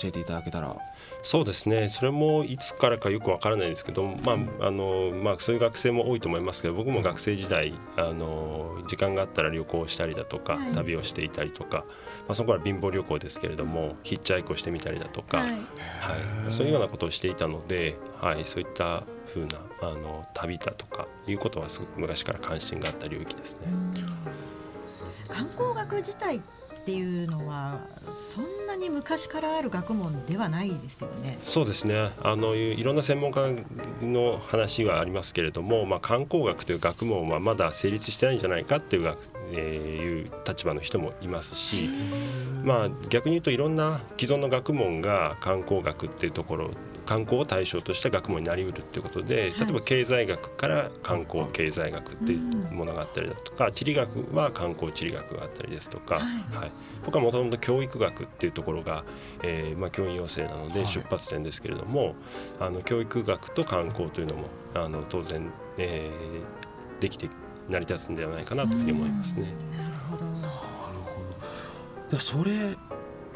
[0.00, 0.76] 教えていただけたら。
[1.22, 1.88] そうですね。
[1.88, 10.72] それもいつからかよくわからないですけど、まああのまあ、そういう学生も多いと思いますけど僕も学生時代あの時間があったら旅行したりだとか、はい。
[10.72, 11.84] 旅をしていたりとか、
[12.28, 15.50] まあ、そこは貧乏旅行ですけれどもヒッチハイクをしてみたりだとか、はい。
[15.50, 15.60] はい、
[16.50, 23.60] そういうようなことをしていたので、はい、そういった風なあの旅だとかいうことはすごく昔から関心があった領域ですね。
[25.28, 26.40] 観光学自体っ
[26.90, 31.38] ていうのはそんなに昔からある学問ではないですよね。
[31.42, 32.12] そうですね。
[32.22, 33.54] あのいろんな専門家
[34.02, 41.88] の話はありますけれども、まあ、観光学という学問はまだ成立してないんじゃないかっていう学、えーいう立場の人もいますし、
[42.64, 46.70] まあ、逆に言うといろんな既存の学問が観光学っていうところ
[47.06, 52.40] 観光を対象とした学問になりうるっていうことで例えば経済学から観光経済学っていう
[52.74, 56.72] ものがあったりだとか地理学は観光地理学があったりですとか、はい、
[57.06, 59.04] 僕はもともと教育学っていうところが、
[59.42, 62.14] えーまあ、教員養成なので出発点ですけれども、
[62.60, 66.68] あの教育学と観光というのもあの当然、えー
[67.00, 67.28] できて
[67.68, 69.52] 成り立つんではないかなというふうに思いますね。
[69.76, 70.24] なるほど。
[72.10, 72.50] でそれ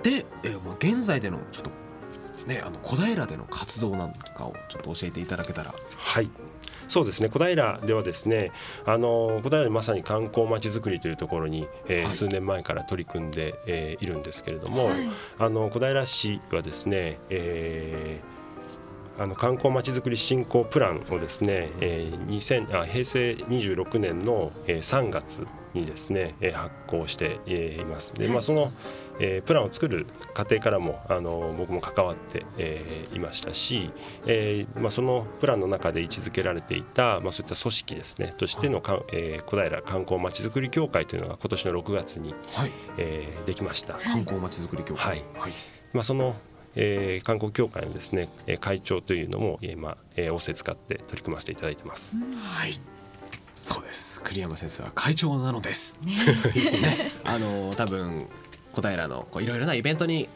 [0.03, 5.75] で、えーまあ、現在でのちょっとねあの小平での活動なんかをちょっと教えていただけたら。
[5.97, 6.31] はい。
[6.89, 7.29] そうですね。
[7.29, 8.51] 小平ではですね
[8.85, 12.13] あの小平でまさに観光まちづくりというところに、えーはい。
[12.13, 15.09] 数年前から取り組んで、えーいるんですけれども、はい。
[15.39, 18.33] あの小平市はですね、えー
[19.19, 28.15] あの観光まちづくり振興プランをですね、えー2000あ平成26年の、えー3月にですね、えー発行して、えーいます。
[28.15, 28.73] で、まあその、
[29.21, 33.91] えープランを作る過程からもあの僕も関わって、えーいましたし、
[34.27, 42.71] えーまあそのプランの中で位置づけられていたまあそういった組織ですねとしてのかん、えー小平観光まちづくり協会というのが今年の6月に、はい。
[42.97, 43.95] えーできました。
[43.95, 45.05] 観光まちづくり協会。
[45.07, 45.23] はい。
[45.39, 45.53] はい。
[45.93, 46.35] まあ、その、
[46.75, 52.17] えー観光協会のですねえー会長というのも、えーまあえー、仰せ使って取り組ませていただいてます。
[52.17, 52.75] はい。
[53.55, 54.21] そうです。
[54.23, 55.99] 栗山先生は会長なのです。
[56.05, 56.17] ね。
[56.81, 57.11] ね。
[57.25, 58.27] あの多分
[58.73, 60.29] 小平のこういろいろなイベントに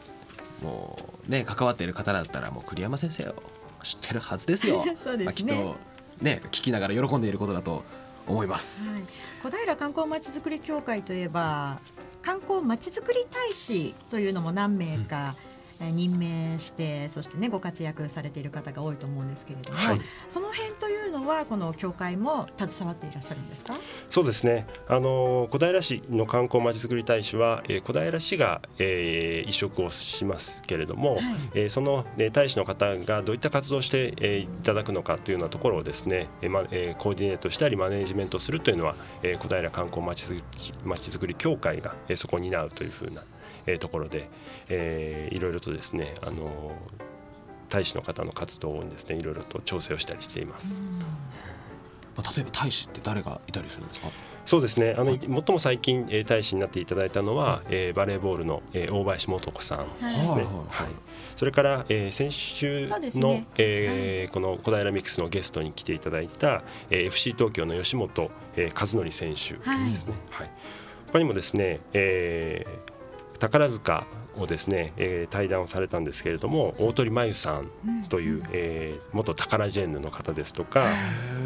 [0.61, 0.97] も
[1.27, 3.43] うね関わっている方だったらもう栗山先生を
[3.83, 4.83] 知ってるはずですよ。
[5.01, 5.25] そうですね。
[5.25, 5.75] まあ、きっと
[6.21, 7.83] ね聞きながら喜んでいることだと
[8.27, 9.03] 思います、はい、
[9.41, 11.79] 小平観光まちづくり協会といえば
[12.21, 20.01] 観光まちづくり大使というのも何名か、えー任命してそしてねご活躍されている方が多いと思うんですけれども、はい。
[20.27, 23.75] その辺というのはこの協会も携わっていらっしゃるんですか？
[24.09, 24.67] そうですね。
[24.87, 31.23] あの小平市の観光まちづくり大使は、えー小平市が、えー移植をしますけれども、はい。
[31.53, 43.21] えーその、ね、大使の方がどういった活動をして、えーいただくのかというようなところをですね、えーまえーコーディネートしたりマネージメントするというのは、えー小平観光まちづくり協会が、えーそこを担うというふうな、
[43.67, 44.29] えーところで、
[44.69, 46.71] えーいろいろとですね、あの
[47.69, 50.81] 大使の方の活動にですねいろいろと調整をしたりしています。
[52.15, 54.07] まあ、例えば大使って誰がいたりするんですか？
[54.45, 54.95] そうですね。
[54.97, 60.07] あの、最も最近、えー大使になっていただいたのは、えーバレーボールの、えー大林素子さんですね。
[60.07, 60.31] はい。
[60.33, 60.45] はい。
[60.45, 60.87] はい
[61.35, 63.45] それから、えー先週の、ね。
[63.57, 70.13] えーこの小平ミックスのゲストに来ていただいた、えー FC 東京の吉本、えー和則選手ですね。
[70.31, 70.49] はい。
[71.11, 72.86] 他にもですね、えー
[73.39, 77.69] 宝塚をですね、えー対談をされたんですけれども大鳥真由さん
[78.09, 80.85] という、えー元宝ジェンヌの方ですとか、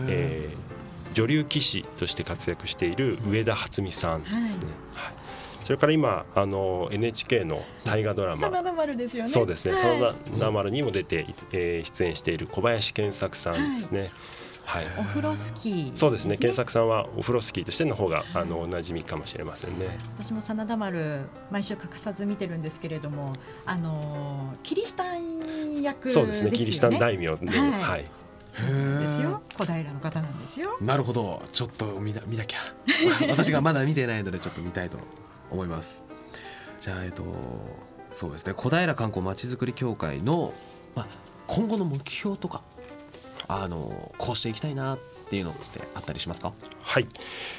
[0.07, 0.81] えー
[1.13, 4.65] 女流棋士として活躍している上田初美さんですね。
[4.95, 5.13] はい。
[5.65, 8.49] それから今あの NHK の大河ドラマ。
[8.49, 9.29] 真田丸ですよね。
[9.29, 10.29] そうですね、はい。
[10.31, 13.99] 真田丸にも出て、えー出演している小林健作さんですね。
[13.99, 14.11] はい、
[14.99, 15.95] お風呂スキー。
[15.95, 19.87] そうですね、健作さんはお風呂スキーとしての方が、あのお馴染みかもしれませんね。
[20.17, 23.33] 私も真田丸毎週欠かさず見てるんですけれども
[23.65, 26.27] あのーキリシタン役ですよね。
[26.27, 27.71] そうですね、キリシタン大名で、はい。
[27.81, 29.41] はい、ですよ。
[29.57, 30.77] 小平の方なんですよ。
[30.81, 31.41] なるほど。
[31.51, 32.57] ちょっと見な見なきゃ。
[33.29, 34.97] 私がまだ見てないのでちょっと見たいと
[35.49, 36.03] 思います。
[36.79, 37.23] じゃあえっと
[38.11, 38.53] そうですね。
[38.53, 40.53] 小平観光まちづくり協会の、
[40.95, 41.07] まあ、
[41.47, 42.61] 今後の目標とか
[43.47, 46.53] あのこうしていきたいなっていうのってあったりしますか？
[46.81, 47.07] はい、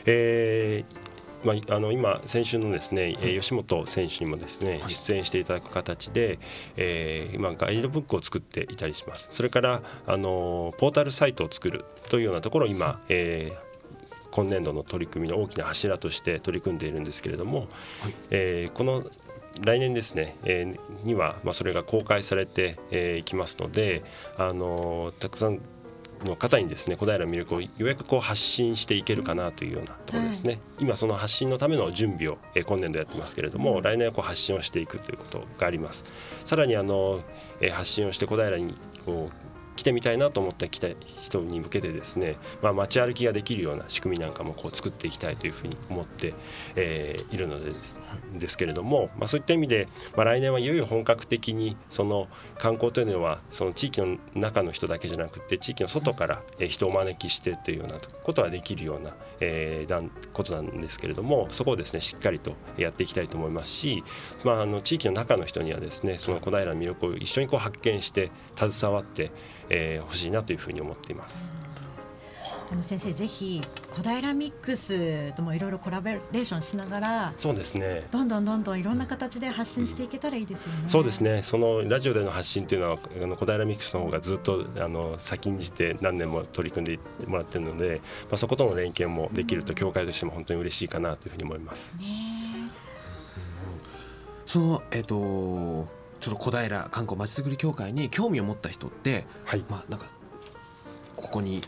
[0.06, 1.12] えー
[1.44, 6.38] まあ、あの今先週のですね、えー吉本選手にもですね出演していただく形で、
[6.76, 9.28] えー今ガイドブックを作っていたりします。
[9.32, 13.72] それからあのポータルサイトを作るというようなところを今、えー
[14.34, 17.68] 今年度の取り組みの大きな柱として取り組んでいるんですけれども、
[18.30, 19.04] えーこの
[19.60, 24.02] 来年ですね、えーには、まあ、それが公開されてい、えきますので、
[24.38, 25.60] あのたくさん
[26.26, 36.04] の方にですね小平の魅力をようやくこう発信していけるかなというようなところですね、今その発信のための準備を、えー今年度やってますけれども、来年はこう発信をしていくということがあります。
[36.44, 37.22] さらにあの、
[37.60, 39.41] えー発信をして小平にこう
[39.76, 40.88] 来てみたいなと思って来た
[41.22, 46.34] 人に向けてですね、まあ、街歩きができるような仕組みなんかもこう作っていきたいというふうに思って、
[46.76, 47.96] えーいるのでです
[48.34, 59.92] ですけれども、まあ、そういった意味で、まあ、来年はいよいよ本格的にその観光というのはその地域の中の人だけじゃなくて地域の外から人を招きしてというようなことができるような、えー
[60.32, 64.02] ことなんですけれどもそこをですねしっかりとやっていきたいと思いますし、
[64.44, 69.30] まあ、あの地域の中の人にはですねその小平の魅力を一緒にこう発見して携わって
[69.72, 71.48] えー欲しいなというふうに思っています。
[72.72, 73.60] あの先生ぜひ
[73.90, 80.88] 小平ミックスともいろいろコラボレーションしながらそうですねどんどんどんどんいろんな形で発信していけたらいいですよね。
[80.88, 88.00] そうですねそのラジオでの発信というのはあの小平ミックスの方がずっとあの先んじて何年も取り組んでもらっているので、
[88.30, 91.94] まあ、そことの連携もできると協会としても本当に嬉しいかなというふうに思います。
[91.98, 92.70] ね
[94.46, 95.86] そのえっ、と
[96.22, 99.64] ちょっと小平観光まちづくり協会に興味を持った人って、はい。
[99.68, 100.06] まあなんか
[101.16, 101.60] ここに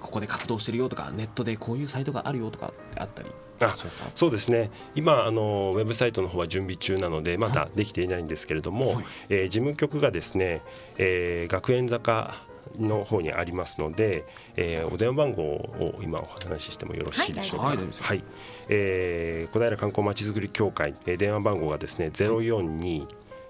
[0.00, 3.30] ここで活動してるよとかネットでこういうサイトがあるよとかあったり
[3.60, 3.74] あ
[4.14, 4.70] そうですね。
[4.94, 9.04] 今あのウェブサイトの方は準備中なのでまだできていないんですけれども、はい。
[9.30, 10.62] えー事務局がですね、
[10.98, 12.44] えー学園坂
[12.78, 14.24] の方にありますので、
[14.56, 17.66] えーお電話番号を今お話ししてもよろしいでしょうか？
[17.68, 18.24] はいはい、
[18.68, 23.06] えー小平観光まちづくり協会、えー電話番号がですね042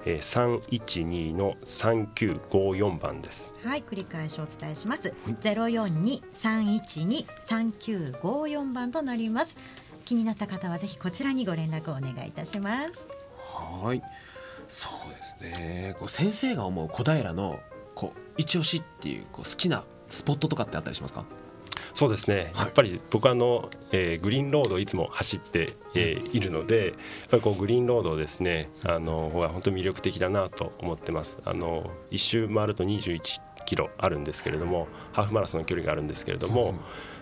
[0.07, 3.53] えー312の3954番です。
[3.65, 5.13] はい繰り返しお伝えします。
[5.41, 9.57] ゼロ四二三一二三九五四番となります。
[10.05, 13.07] 気になった方はぜひこちらにご連絡をお願いいたします。
[13.53, 14.03] はい
[14.69, 17.59] そうですねこう先生が思う小平の
[17.95, 21.25] こう一押しっていうこう好きなスポットとかってあったりしますか？
[21.95, 26.95] そうですね、やっぱり僕はあの、えーグリーンロードをいつも走って、えーいるのでやっ
[27.31, 31.39] ぱりこうグリーンロードですねあのは本当に魅力的だなと思ってます。
[31.45, 36.75] あの一周回ると21キロあるんですけれどもハーフマラソンの距離があるんですけれども、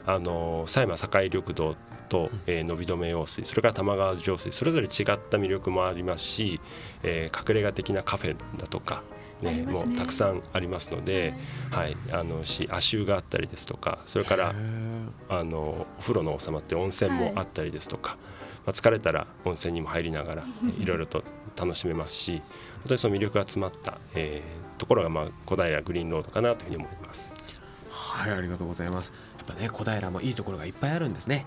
[0.06, 1.76] あの狭山境緑道
[2.08, 6.60] と、えー、伸び止め用水それから玉川上水それぞれ違った魅力もありますし、
[7.02, 9.02] えー隠れ家的なカフェだとか、
[9.42, 9.72] ねね。
[9.72, 11.34] もうたくさんありますので、
[11.70, 14.54] はい、あのし足湯があったりですとかそれから
[15.28, 18.16] あのお風呂の王様って温泉もあったりですとか、
[18.66, 20.44] まあ、疲れたら温泉にも入りながら
[20.78, 21.24] え いろいろと
[21.56, 27.32] 楽しめますし本当にその魅力が詰まった、えーところが、まあ、小平グリーンロードかなというふうに思います。
[27.90, 29.12] はいありがとうございます。
[29.38, 31.46] やっぱね小平もいいところがいっぱいあるんですね。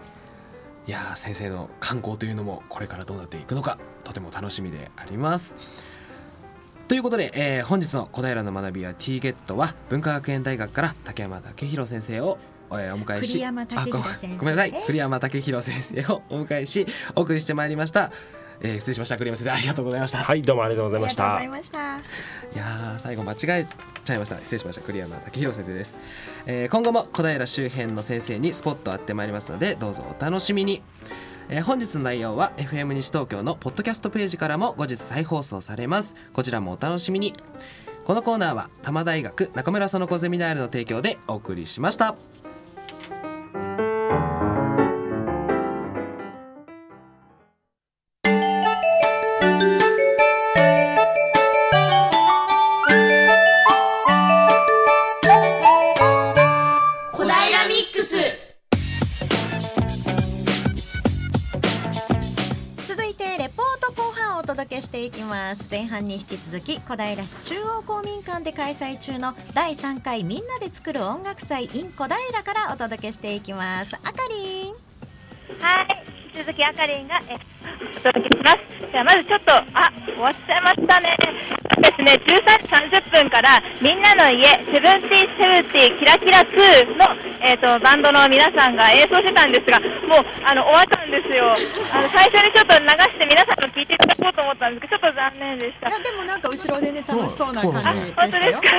[0.87, 5.53] いやー先生の観光というのもこれからどうなっていくのかとても楽しみであります
[6.87, 12.37] ということで、えー本日の小平の学びや T ゲットは文化学園大学から竹山武弘先生を
[12.71, 14.83] えーお迎えし栗山武弘あごめんなさい。
[14.85, 16.85] 栗山武弘先生をお迎えし
[17.15, 18.11] お送りしてまいりました、
[18.61, 19.17] えー失礼しました。
[19.17, 21.35] 栗山先生ありがとうございました、はいどうもありがとうございました。
[21.35, 22.03] ありがとうございまし
[22.53, 22.55] た。
[22.55, 23.65] いやー最後間違え
[24.05, 24.81] ちゃいました失礼しました。
[24.83, 25.97] 栗山武弘先生です、
[26.45, 30.81] えー今後も小平周辺の先生にスポットを当てまいりますのでどうぞお楽しみに、
[31.49, 36.15] えー本日の内容は FM 西東京のポッドキャストページからも後日再放送されます。
[36.33, 37.33] こちらもお楽しみに。
[38.03, 42.15] このコーナーは多摩大学中村園子ゼミナールの提供でお送りしました。
[64.97, 65.67] ていきます。
[65.69, 73.95] 前半に引き続き小平市中央公民館で開催中の第3回みんなで作る音楽祭 in 小平からお届けしていきます。
[73.95, 74.73] あかりん。
[75.61, 76.06] はい、
[76.37, 78.61] 引き続きあかりんがえお届けします。
[78.77, 81.17] じゃあまずちょっとあ終わっちゃいましたね。
[81.17, 87.05] ですね、13時30分からみんなの家セブンティーセブンティーキラキラ2の
[87.41, 91.49] えっ、とバンドの皆さんが演奏してたんですが、もうあの終わったんですよ。
[91.89, 95.91] あの最初にちょっと流して皆さんの聞いていただこうと思ったんですけど、ちょっと残念でしたい。
[95.91, 98.69] やでもなんか後ろでね楽しそうな感じで本当ですしたよか。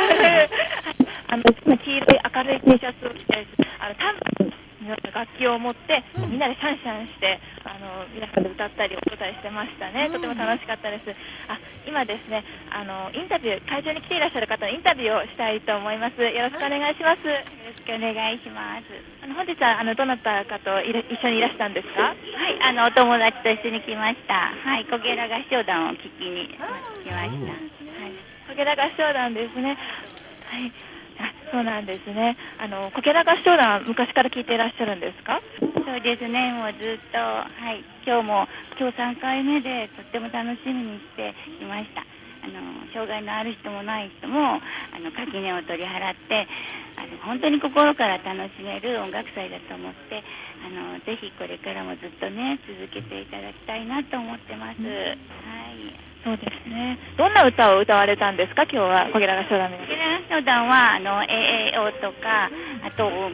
[1.34, 3.46] あの黄色い明るい T シャツを着て、
[3.82, 4.48] あのタン
[4.88, 10.08] バリンの楽器を持って、みんなでシャンシャンして、あの皆さんで歌ったり踊ったりしてましたね。
[10.08, 11.12] とても楽しかったです。
[11.48, 16.22] あ、今ですね、あのインタビュー会場に来ていらっしゃる方のインタビューをしたいと思います。
[16.24, 17.28] よろしくお願いします。
[17.28, 17.44] よろ
[17.76, 18.88] しくお願いします。
[19.22, 22.02] あの本日はあのどなたかと一緒にいらしたんですか？
[22.02, 22.16] はい、
[22.64, 24.56] あのお友達と一緒に来ました。
[24.56, 27.12] はい、小ゲラ合唱団を聞きに来ました。
[27.12, 27.32] はい。
[28.48, 29.76] こけら合唱団ですね。
[30.48, 30.72] はい。
[31.50, 32.36] そうなんですね。
[32.58, 35.40] あのこけら合唱団昔から聞いていらっしゃるんですか？
[35.60, 38.48] そうですね、もうずっと、はい、今日も、
[38.78, 42.04] 今日3回目で、とっても楽しみにしていました。
[42.44, 44.60] あの障害のある人もない人も
[44.94, 46.46] あの垣根を取り払って
[46.96, 50.22] あの本当に心から楽しめる音楽祭だと思って
[50.64, 54.80] あのぜひこれからもずっとね続けていただきたいなと思ってます。
[54.82, 55.16] はい
[56.24, 56.98] そうですね。
[57.16, 58.62] どんな歌を歌われたんですか？
[58.64, 62.50] 今日はこけら合唱団の皆さんケラ合唱団はあの AAO とか
[62.84, 63.30] あと合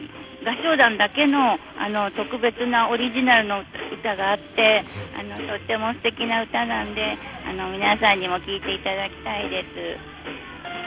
[0.61, 4.81] 唱団だけのあの特別なオリジナルの歌があって
[5.17, 7.17] あのとっても素敵な歌なんで
[7.49, 9.97] あの皆さんにも聴いていただきたいです。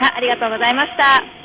[0.01, 1.38] さあ、ありがとうございました。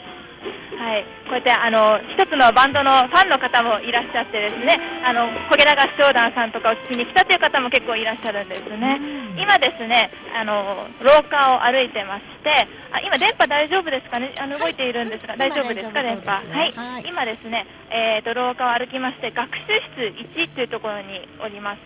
[0.45, 9.01] はい、こうやってあの一つのバンドのファンの方もいらっしゃってですね、あのこげら合唱団さんとかを聞きに来たという方も結構いらっしゃるんですね。
[9.39, 12.51] 今ですね、あの廊下を歩いてまして、
[12.93, 14.35] あ今電波大丈夫ですかね？
[14.39, 16.31] あの動いているんですが大丈夫ですか電波？
[16.31, 17.05] はい、はい。
[17.07, 21.81] 今ですね、えー、と廊下を歩きまして学習室1というところにおります、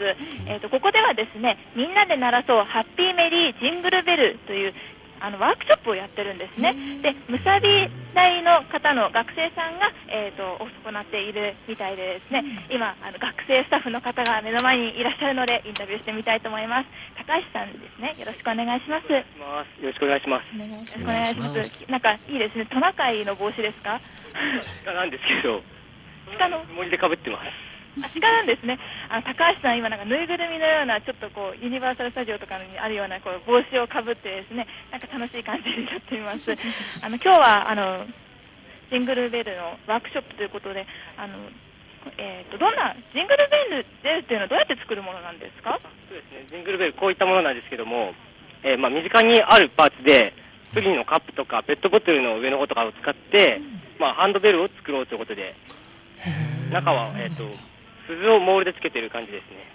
[0.46, 4.74] えー、とここではですねみんなで鳴らそうハッピーメリージングルベルという
[5.20, 6.74] あのワークショップをやってるんですね。
[7.02, 7.68] でむさび
[8.14, 12.44] 大の方の学生さんが、えー、と行っているみたいでですね。
[12.70, 16.88] 今あの学生スタッフの方が目の前にいらっしゃるのでインタビューしてみたいと思います。
[17.16, 18.14] 高橋さんですね。
[18.18, 19.12] よろしくお願いします。
[19.12, 19.22] よ
[19.84, 20.46] ろしくお願いします。
[20.54, 21.70] お願いしろしくお願いします。
[21.84, 22.66] すなんかいいですね。
[22.66, 24.00] トナカイの帽子ですか？
[24.84, 25.62] 鹿なんですけど、
[26.38, 26.64] 鹿の。
[26.74, 27.77] 森で被ってます。
[28.04, 28.78] あ鹿なんですね。
[29.08, 36.52] あの高橋さん、今、なんかぬいぐるみのようなちょっとこうユニバーサル・スタジオとかにあるようなこう帽子をかぶってですねなんか楽しい感じになっています。
[37.04, 38.06] あの今日はあの
[38.90, 40.86] ジングルベルのワークショップということで
[41.16, 41.36] あの、
[42.16, 45.78] えー、とどんなジングルベルベルっていうのはどうやって作るものなんですか？
[46.08, 48.14] そうですね、ジングルベル、こういったものなんですけども、
[48.62, 50.32] えーまあ、身近にあるパーツで、
[50.72, 53.60] プリンのカップとかペットボトルの上の方とかを使って、
[53.98, 55.54] まあ、ハンドベルを作ろうということで、
[56.72, 57.44] 中は、えー、と
[58.08, 59.68] 鈴をモールでつけてる感じですね。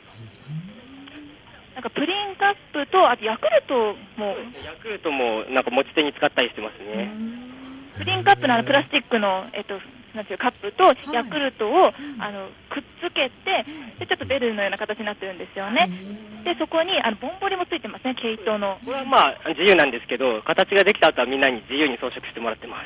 [1.75, 7.13] なんかプリンカップとあとヤクルトもヤクルトもなんか持ち手に使ったりしてますね。
[7.97, 9.77] プリンカップのあのプラスチックの、えっと、
[10.15, 13.65] なんていうカップとヤクルトを、あのくっつけて
[13.99, 15.89] でちょっとベルのような形になってるんですよね。
[16.43, 18.77] でそこにあのボンボリもついてますね毛糸の。
[18.85, 22.81] これはまあ自由なんですけど、形ができた後はみんなに自由に装飾してもらってま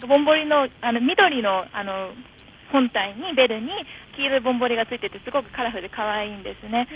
[0.00, 0.06] す。
[0.06, 2.10] ボンボリのあの緑のあの
[2.72, 3.68] 本体にベルに
[4.16, 6.88] 黄色いボンボリがついててすごくカラフルで可愛いんですね。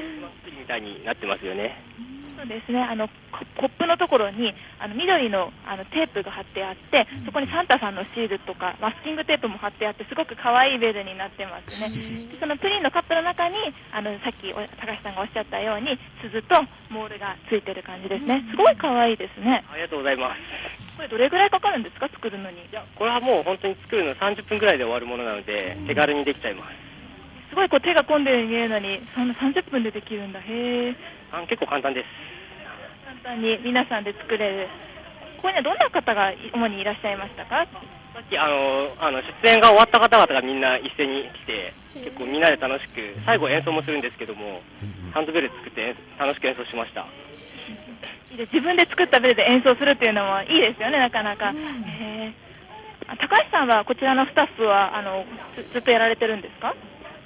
[0.43, 1.77] プリンみたいになってますよね。
[2.37, 2.83] そうですね。
[2.83, 11.89] あのココップのところにあの緑のあのテープが貼ってあって、そこにサンタさんのシールとかマスキングテープも貼ってあってすごく可愛いベルになってますね。
[11.89, 13.57] でそのプリンのカップの中に
[13.93, 16.61] あのさっきお高橋さんがおっしゃったように鈴と
[16.91, 18.45] モールがついてる感じですね。
[18.51, 19.65] すごい可愛いですね。
[19.73, 20.37] ありがとうございま
[20.93, 20.97] す。
[20.97, 22.09] これどれぐらいかかるんですか？
[22.09, 22.59] 作るのに。
[22.61, 26.71] いや、これはもう本当に作るの30分ぐらいで終わるものなので、手軽にできちゃいます。
[27.51, 30.41] すごいこう手が込んでるように見えるのにそんな30分でできるんだ。
[30.41, 30.45] へ
[30.89, 30.97] え。
[31.33, 32.07] あ結構簡単です。
[33.25, 34.69] 簡単に皆さんで作れる。
[35.37, 37.67] ここにはどんな方が主にいらっしゃいましたか？
[38.15, 44.61] さっきあのあの出演が終わった方々がみんな一斉に来て、結構みんなで楽しく、最後演奏もするんですけども、
[45.13, 47.07] ハンドベル作って演楽しく演奏しました。
[48.33, 51.53] 自分で作ったベルで演奏するっていうのもいいですよね、なかなか。
[51.53, 52.33] へえ
[53.09, 55.25] あ高橋さんはこちらのスタッフはあの
[55.55, 56.75] ずずっとやられてるんですか？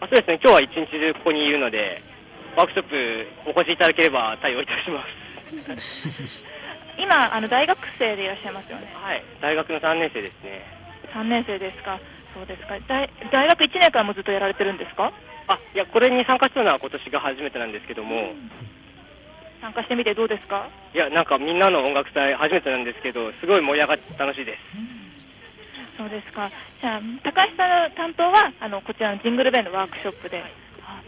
[0.00, 2.02] あそうですね、今日は一日中ここにいるので、
[2.60, 5.00] ワークショップお越しいただければ対応いたしま
[5.78, 6.44] す。
[7.00, 8.92] 今あの大学生でいらっしゃいますよね。
[8.92, 10.60] はい、大学の3年生ですね。
[11.14, 11.98] 3年生ですか。
[12.34, 12.76] そうですか。
[12.86, 15.10] 大大学1年間もずっとやられてるんですか？
[15.48, 18.34] あいや、これに参加したのは今年が初めてなんですけども、
[19.62, 20.68] 参加してみてどうですか？
[20.92, 24.60] いや、なんかみんなの音楽祭初めてなんですけど、すごい盛り上がって楽しいです。
[25.96, 26.50] そうですか。
[26.82, 30.42] じゃあ、高橋さんの担当は、あの、こちらのジングルベンのワークショップで、
[30.86, 31.00] あ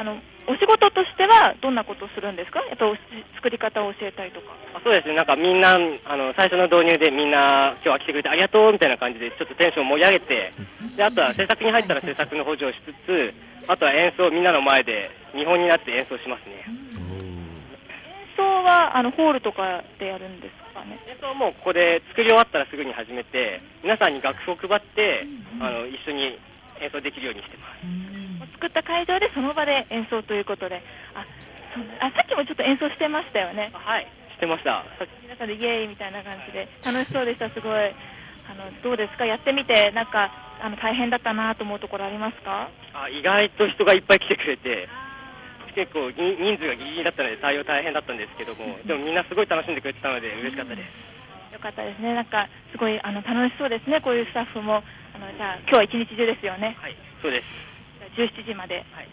[0.00, 0.18] あの、
[0.50, 2.58] お仕事としては、どんなことをするんですか？
[2.66, 2.90] やっぱ
[3.36, 4.50] 作り方を教えたりとか。
[4.74, 10.50] あそうですね、なんかみんな、あの最初の導入でみんな、今日は来てくれてありがとうみたいな感じで、ちょっとテンション盛り上げて、
[10.96, 16.66] であとは制作に入ったら制作の補助をしつつ、あとは演奏、みんなの前で見本になって演奏しますね。
[16.66, 20.98] 演奏は、あの、ホールとかでやるんですかね？
[21.06, 25.26] 演奏はもうここで作り終わったらすぐに始めて、皆さんに楽譜を配って、
[25.60, 26.38] あの一緒に
[26.80, 27.68] 演奏できるようにしてま
[28.48, 28.52] す。
[28.54, 30.82] 作った会場でその場で演奏ということで。
[31.14, 31.24] あ、
[31.74, 33.70] そうあさっきもちょっと演奏してましたよね。
[33.72, 34.84] はい、してました。
[35.22, 37.94] 皆さんでイエーイみたいな感じで楽しそうでしたすごい
[38.48, 39.24] あのどうですか？
[39.24, 42.68] やってみてなんかあの大変だったなと思うところありますか？
[42.92, 44.88] あ意外と人がいっぱい来てくれて、
[45.74, 50.88] 結構に人数がギリギリだったので対応大変だったんですけども、でもみんなすごい楽しんでくれてたので嬉しかったです。
[51.52, 52.14] よかったですね。
[52.14, 54.00] なんかすごいあの楽しそうですね。
[54.00, 54.82] こういうスタッフも
[55.14, 56.76] あのじゃあ今日は一日中ですよね。
[56.80, 57.46] はい、そうです。
[58.16, 58.86] じゃあ17時まで。
[58.94, 59.08] はい。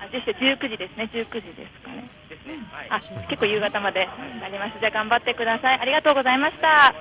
[0.00, 1.10] あ、そして19時ですね。
[1.12, 2.08] 19時ですかね。
[2.28, 2.56] ですね。
[2.72, 2.88] はい。
[2.88, 4.08] あ、結構夕方まで
[4.40, 4.80] なりました。
[4.80, 5.80] じゃあ頑張ってください。
[5.80, 6.94] ありがとうございました。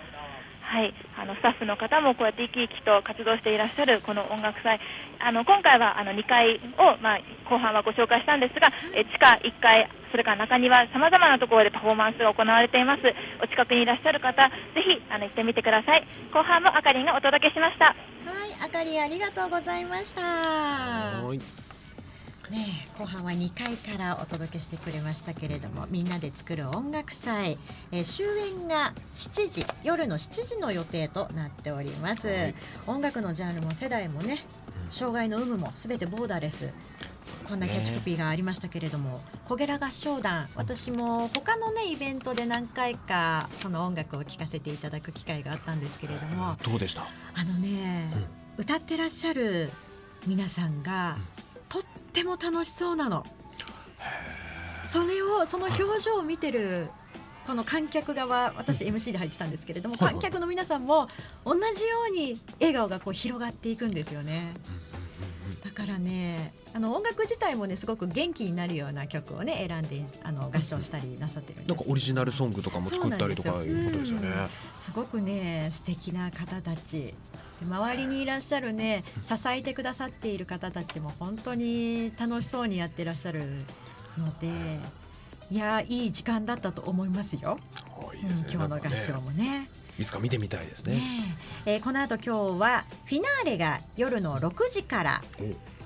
[0.69, 4.79] はい、あのスタッフの方もこうやって生き生きと活動していらっしゃるこの音楽祭、
[5.17, 13.01] あの今回はあの2階を、まあ、後半はご紹介したんですが、え地下1階、それから中庭、さまざまなところでパフォーマンスが行われています。
[13.41, 14.53] お近くにいらっしゃる方、ぜ
[14.85, 16.05] ひあの行ってみてください。
[16.31, 17.85] 後半もあかりんがお届けしました。
[17.85, 17.93] は
[18.45, 20.21] い、あかりありがとうございました。
[22.49, 27.57] はいねえ後半は2回からお届けしてくれましたけれどもみんなで作る音楽祭、
[27.91, 32.27] えー終演が7時夜の7時の予定となっております、
[32.87, 34.43] 音楽のジャンルも世代もね
[34.89, 36.69] 障害の有無もすべてボーダーレス
[37.21, 47.03] そうですこんなキャッチコねピーがありましたけれどもコゲラ合唱団私も他のねイベントで何回かその音楽を聴かせていただく機会があったんですけれどもどうでした？
[47.35, 48.09] あのね、
[48.57, 49.69] 歌ってらっしゃる
[50.25, 51.48] 皆さんが、とっ
[52.19, 53.25] ても楽しそうなの。
[54.87, 56.89] それをその表情を見てる
[57.45, 61.07] この観客側私 MC で入ってたんですけれども、観客の皆さんも
[61.45, 61.65] 同じよ
[62.09, 64.53] うに笑顔がこう広がっていくんですよね。
[65.63, 71.69] だからねあの音楽自体もねすごく元気になるような曲をね選んであの合唱したりなさってるんです。
[71.69, 74.29] なんかオリジナルソングとかも作ったりとかいうことですよね。
[74.77, 77.13] すごくね素敵な方たち
[77.63, 83.41] 周りにいらっしゃるね支えてくださっている方たちも本当に楽しそうにやってらっしゃる
[84.17, 84.47] ので
[85.51, 87.59] いやいい時間だったと思いますよ、
[87.97, 88.29] おいいね。
[88.29, 89.67] うん今日の合唱もね。
[89.97, 90.93] いつか見てみたいですね。
[90.93, 91.01] ね
[91.65, 95.21] ええーこの後今日はフィナーレが夜の6時から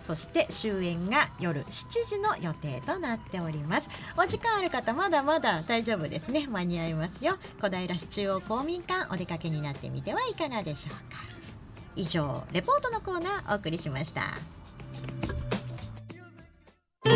[0.06, 11.34] そして終演が夜7時の予定となっておりますお時間ある方まだまだ大丈夫ですね間に合いますよ小平市中央公民館お出かけになってみてはいかがでしょうか
[11.96, 14.22] 以上レポートのコーナーお送りしました。
[17.04, 17.14] ダイ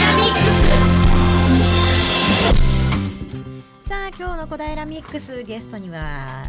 [0.00, 0.38] ナミック
[3.82, 6.48] スさあ今日の小平ミックスゲストには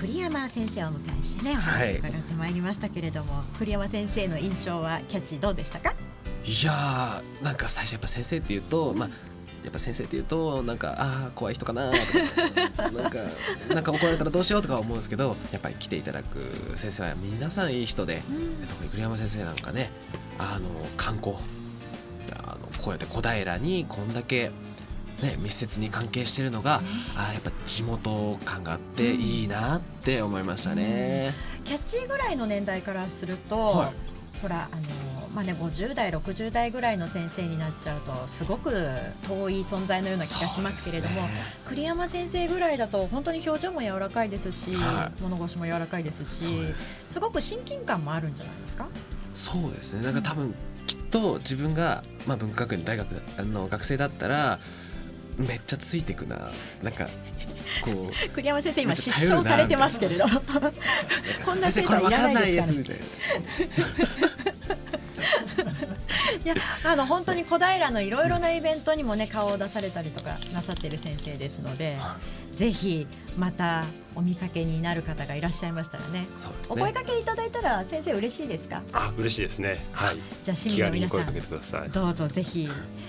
[0.00, 5.94] 栗山先生をお迎えしてねお話を伺ってまいりましたけれども、栗山先生の印象はキャッチーどうでしたか？
[6.44, 9.10] いやーなんか最初やっぱ先生っていうと、まあ
[9.62, 13.18] やっぱ先生っていうとなんかああ怖い人かなとか なんか
[13.74, 18.22] なんか怒られたらどうしようとか思うんですけどやっぱり来ていただく先生は皆さんいい人で、で
[18.68, 19.90] 特に栗山先生なんかね
[20.38, 21.36] あの観光
[22.32, 24.50] あのこうやって小平にこんだけ
[25.22, 26.82] ね、密接に関係してるのが、
[27.14, 31.32] あーやっぱ地元感があっていいなって思いましたね。
[31.64, 33.90] キャッチーぐらいの年代からすると、はい。
[34.42, 34.82] ほらあの
[35.34, 38.70] まあね50代60代ぐらいの先生になっちゃうとすごく
[39.26, 41.28] 遠い存在のような気がしますけれども、ね。
[41.66, 45.22] 栗山先生ぐらいだと本当に表情も柔らかいですし、はい。
[45.22, 46.50] 物腰も柔らかいですし
[47.08, 47.18] す。
[47.18, 48.86] ごく親近感もあるんじゃないですか？
[49.32, 50.02] そうですね。
[50.04, 50.54] なんか多分
[50.86, 53.06] きっと自分が、まあ、文化学園大学
[53.38, 54.58] あの学生だったら
[55.38, 56.50] めっちゃついてくな
[56.82, 57.06] なんか
[57.84, 60.26] こう 栗山先生今失笑されてますけれど
[61.46, 64.31] こんな先生これ分かんないですみたいな。
[66.44, 71.96] いやあの本当に小平のいろいろなイベントにもね顔を出されたりとかなさってる先生ですので、
[72.52, 73.06] ぜひ
[73.38, 73.84] また
[74.14, 76.26] お見かけになる方がいらっしゃいましたらね。
[76.36, 78.82] そうですお声かけいただいたら先生嬉しいですか？
[78.92, 79.84] あ嬉しいですね。
[79.92, 80.18] はい。
[80.44, 81.90] じゃあ市民気の皆さ軽に声かけんてください。
[81.90, 82.68] どうぞぜひ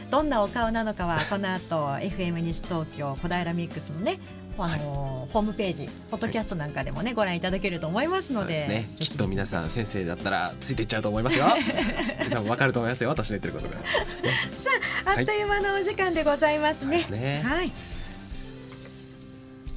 [0.09, 4.19] どんなお顔なのかはこの後 FM 西東京小平ミックスのね
[4.57, 8.45] あのホームページポッドキャストなんかでもねご覧いただけると思いますので。
[8.45, 8.89] そうですね。
[8.99, 11.45] きっと皆さん先生だったらついていっちゃうと思いますよ。
[12.31, 13.09] 多分分かると思いますよ。
[13.09, 13.81] 私の言ってることが。
[15.17, 16.99] あっという間のお時間でございますね。
[17.01, 17.41] そうですね。
[17.43, 17.71] はい。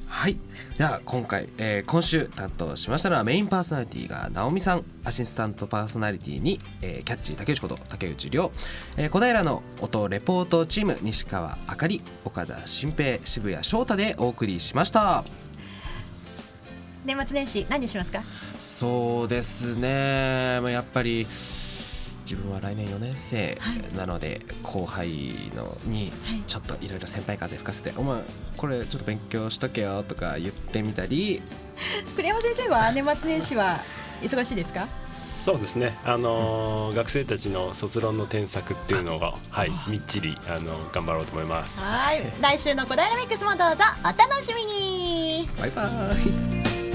[0.07, 0.37] はい
[0.77, 4.83] では今回、えー今週担当しましたのはメインパーソナリティが直美さん。
[5.03, 8.51] アシスタントパーソナリティに、えーキャッチー竹内こと竹内涼、
[8.95, 15.23] えー小平の音レポートチーム西川あかり岡田新平渋谷翔太でお送りしました。
[17.05, 18.21] 年末年始何しますか？
[18.59, 20.59] そうですね。
[20.61, 21.25] まあやっぱり
[22.29, 23.57] 自分は来年4年生
[23.95, 25.07] なので、後輩
[25.55, 28.21] のにはいちょっといろいろ先輩風吹かせて「お前
[28.57, 31.41] これちょっと勉強しとけよ」とか言ってみたり
[32.17, 33.79] 栗山先生は年末年始は
[34.21, 34.87] 忙しいですか？
[35.13, 39.19] そうですねあのー学生たちの卒論の添削っていうのを
[39.49, 42.21] はいみっちりあの頑張ろうと思いますはい。
[42.41, 45.49] 来週の小平ミックスもどうぞお楽しみに。
[45.57, 45.83] バイバ
[46.83, 46.86] イ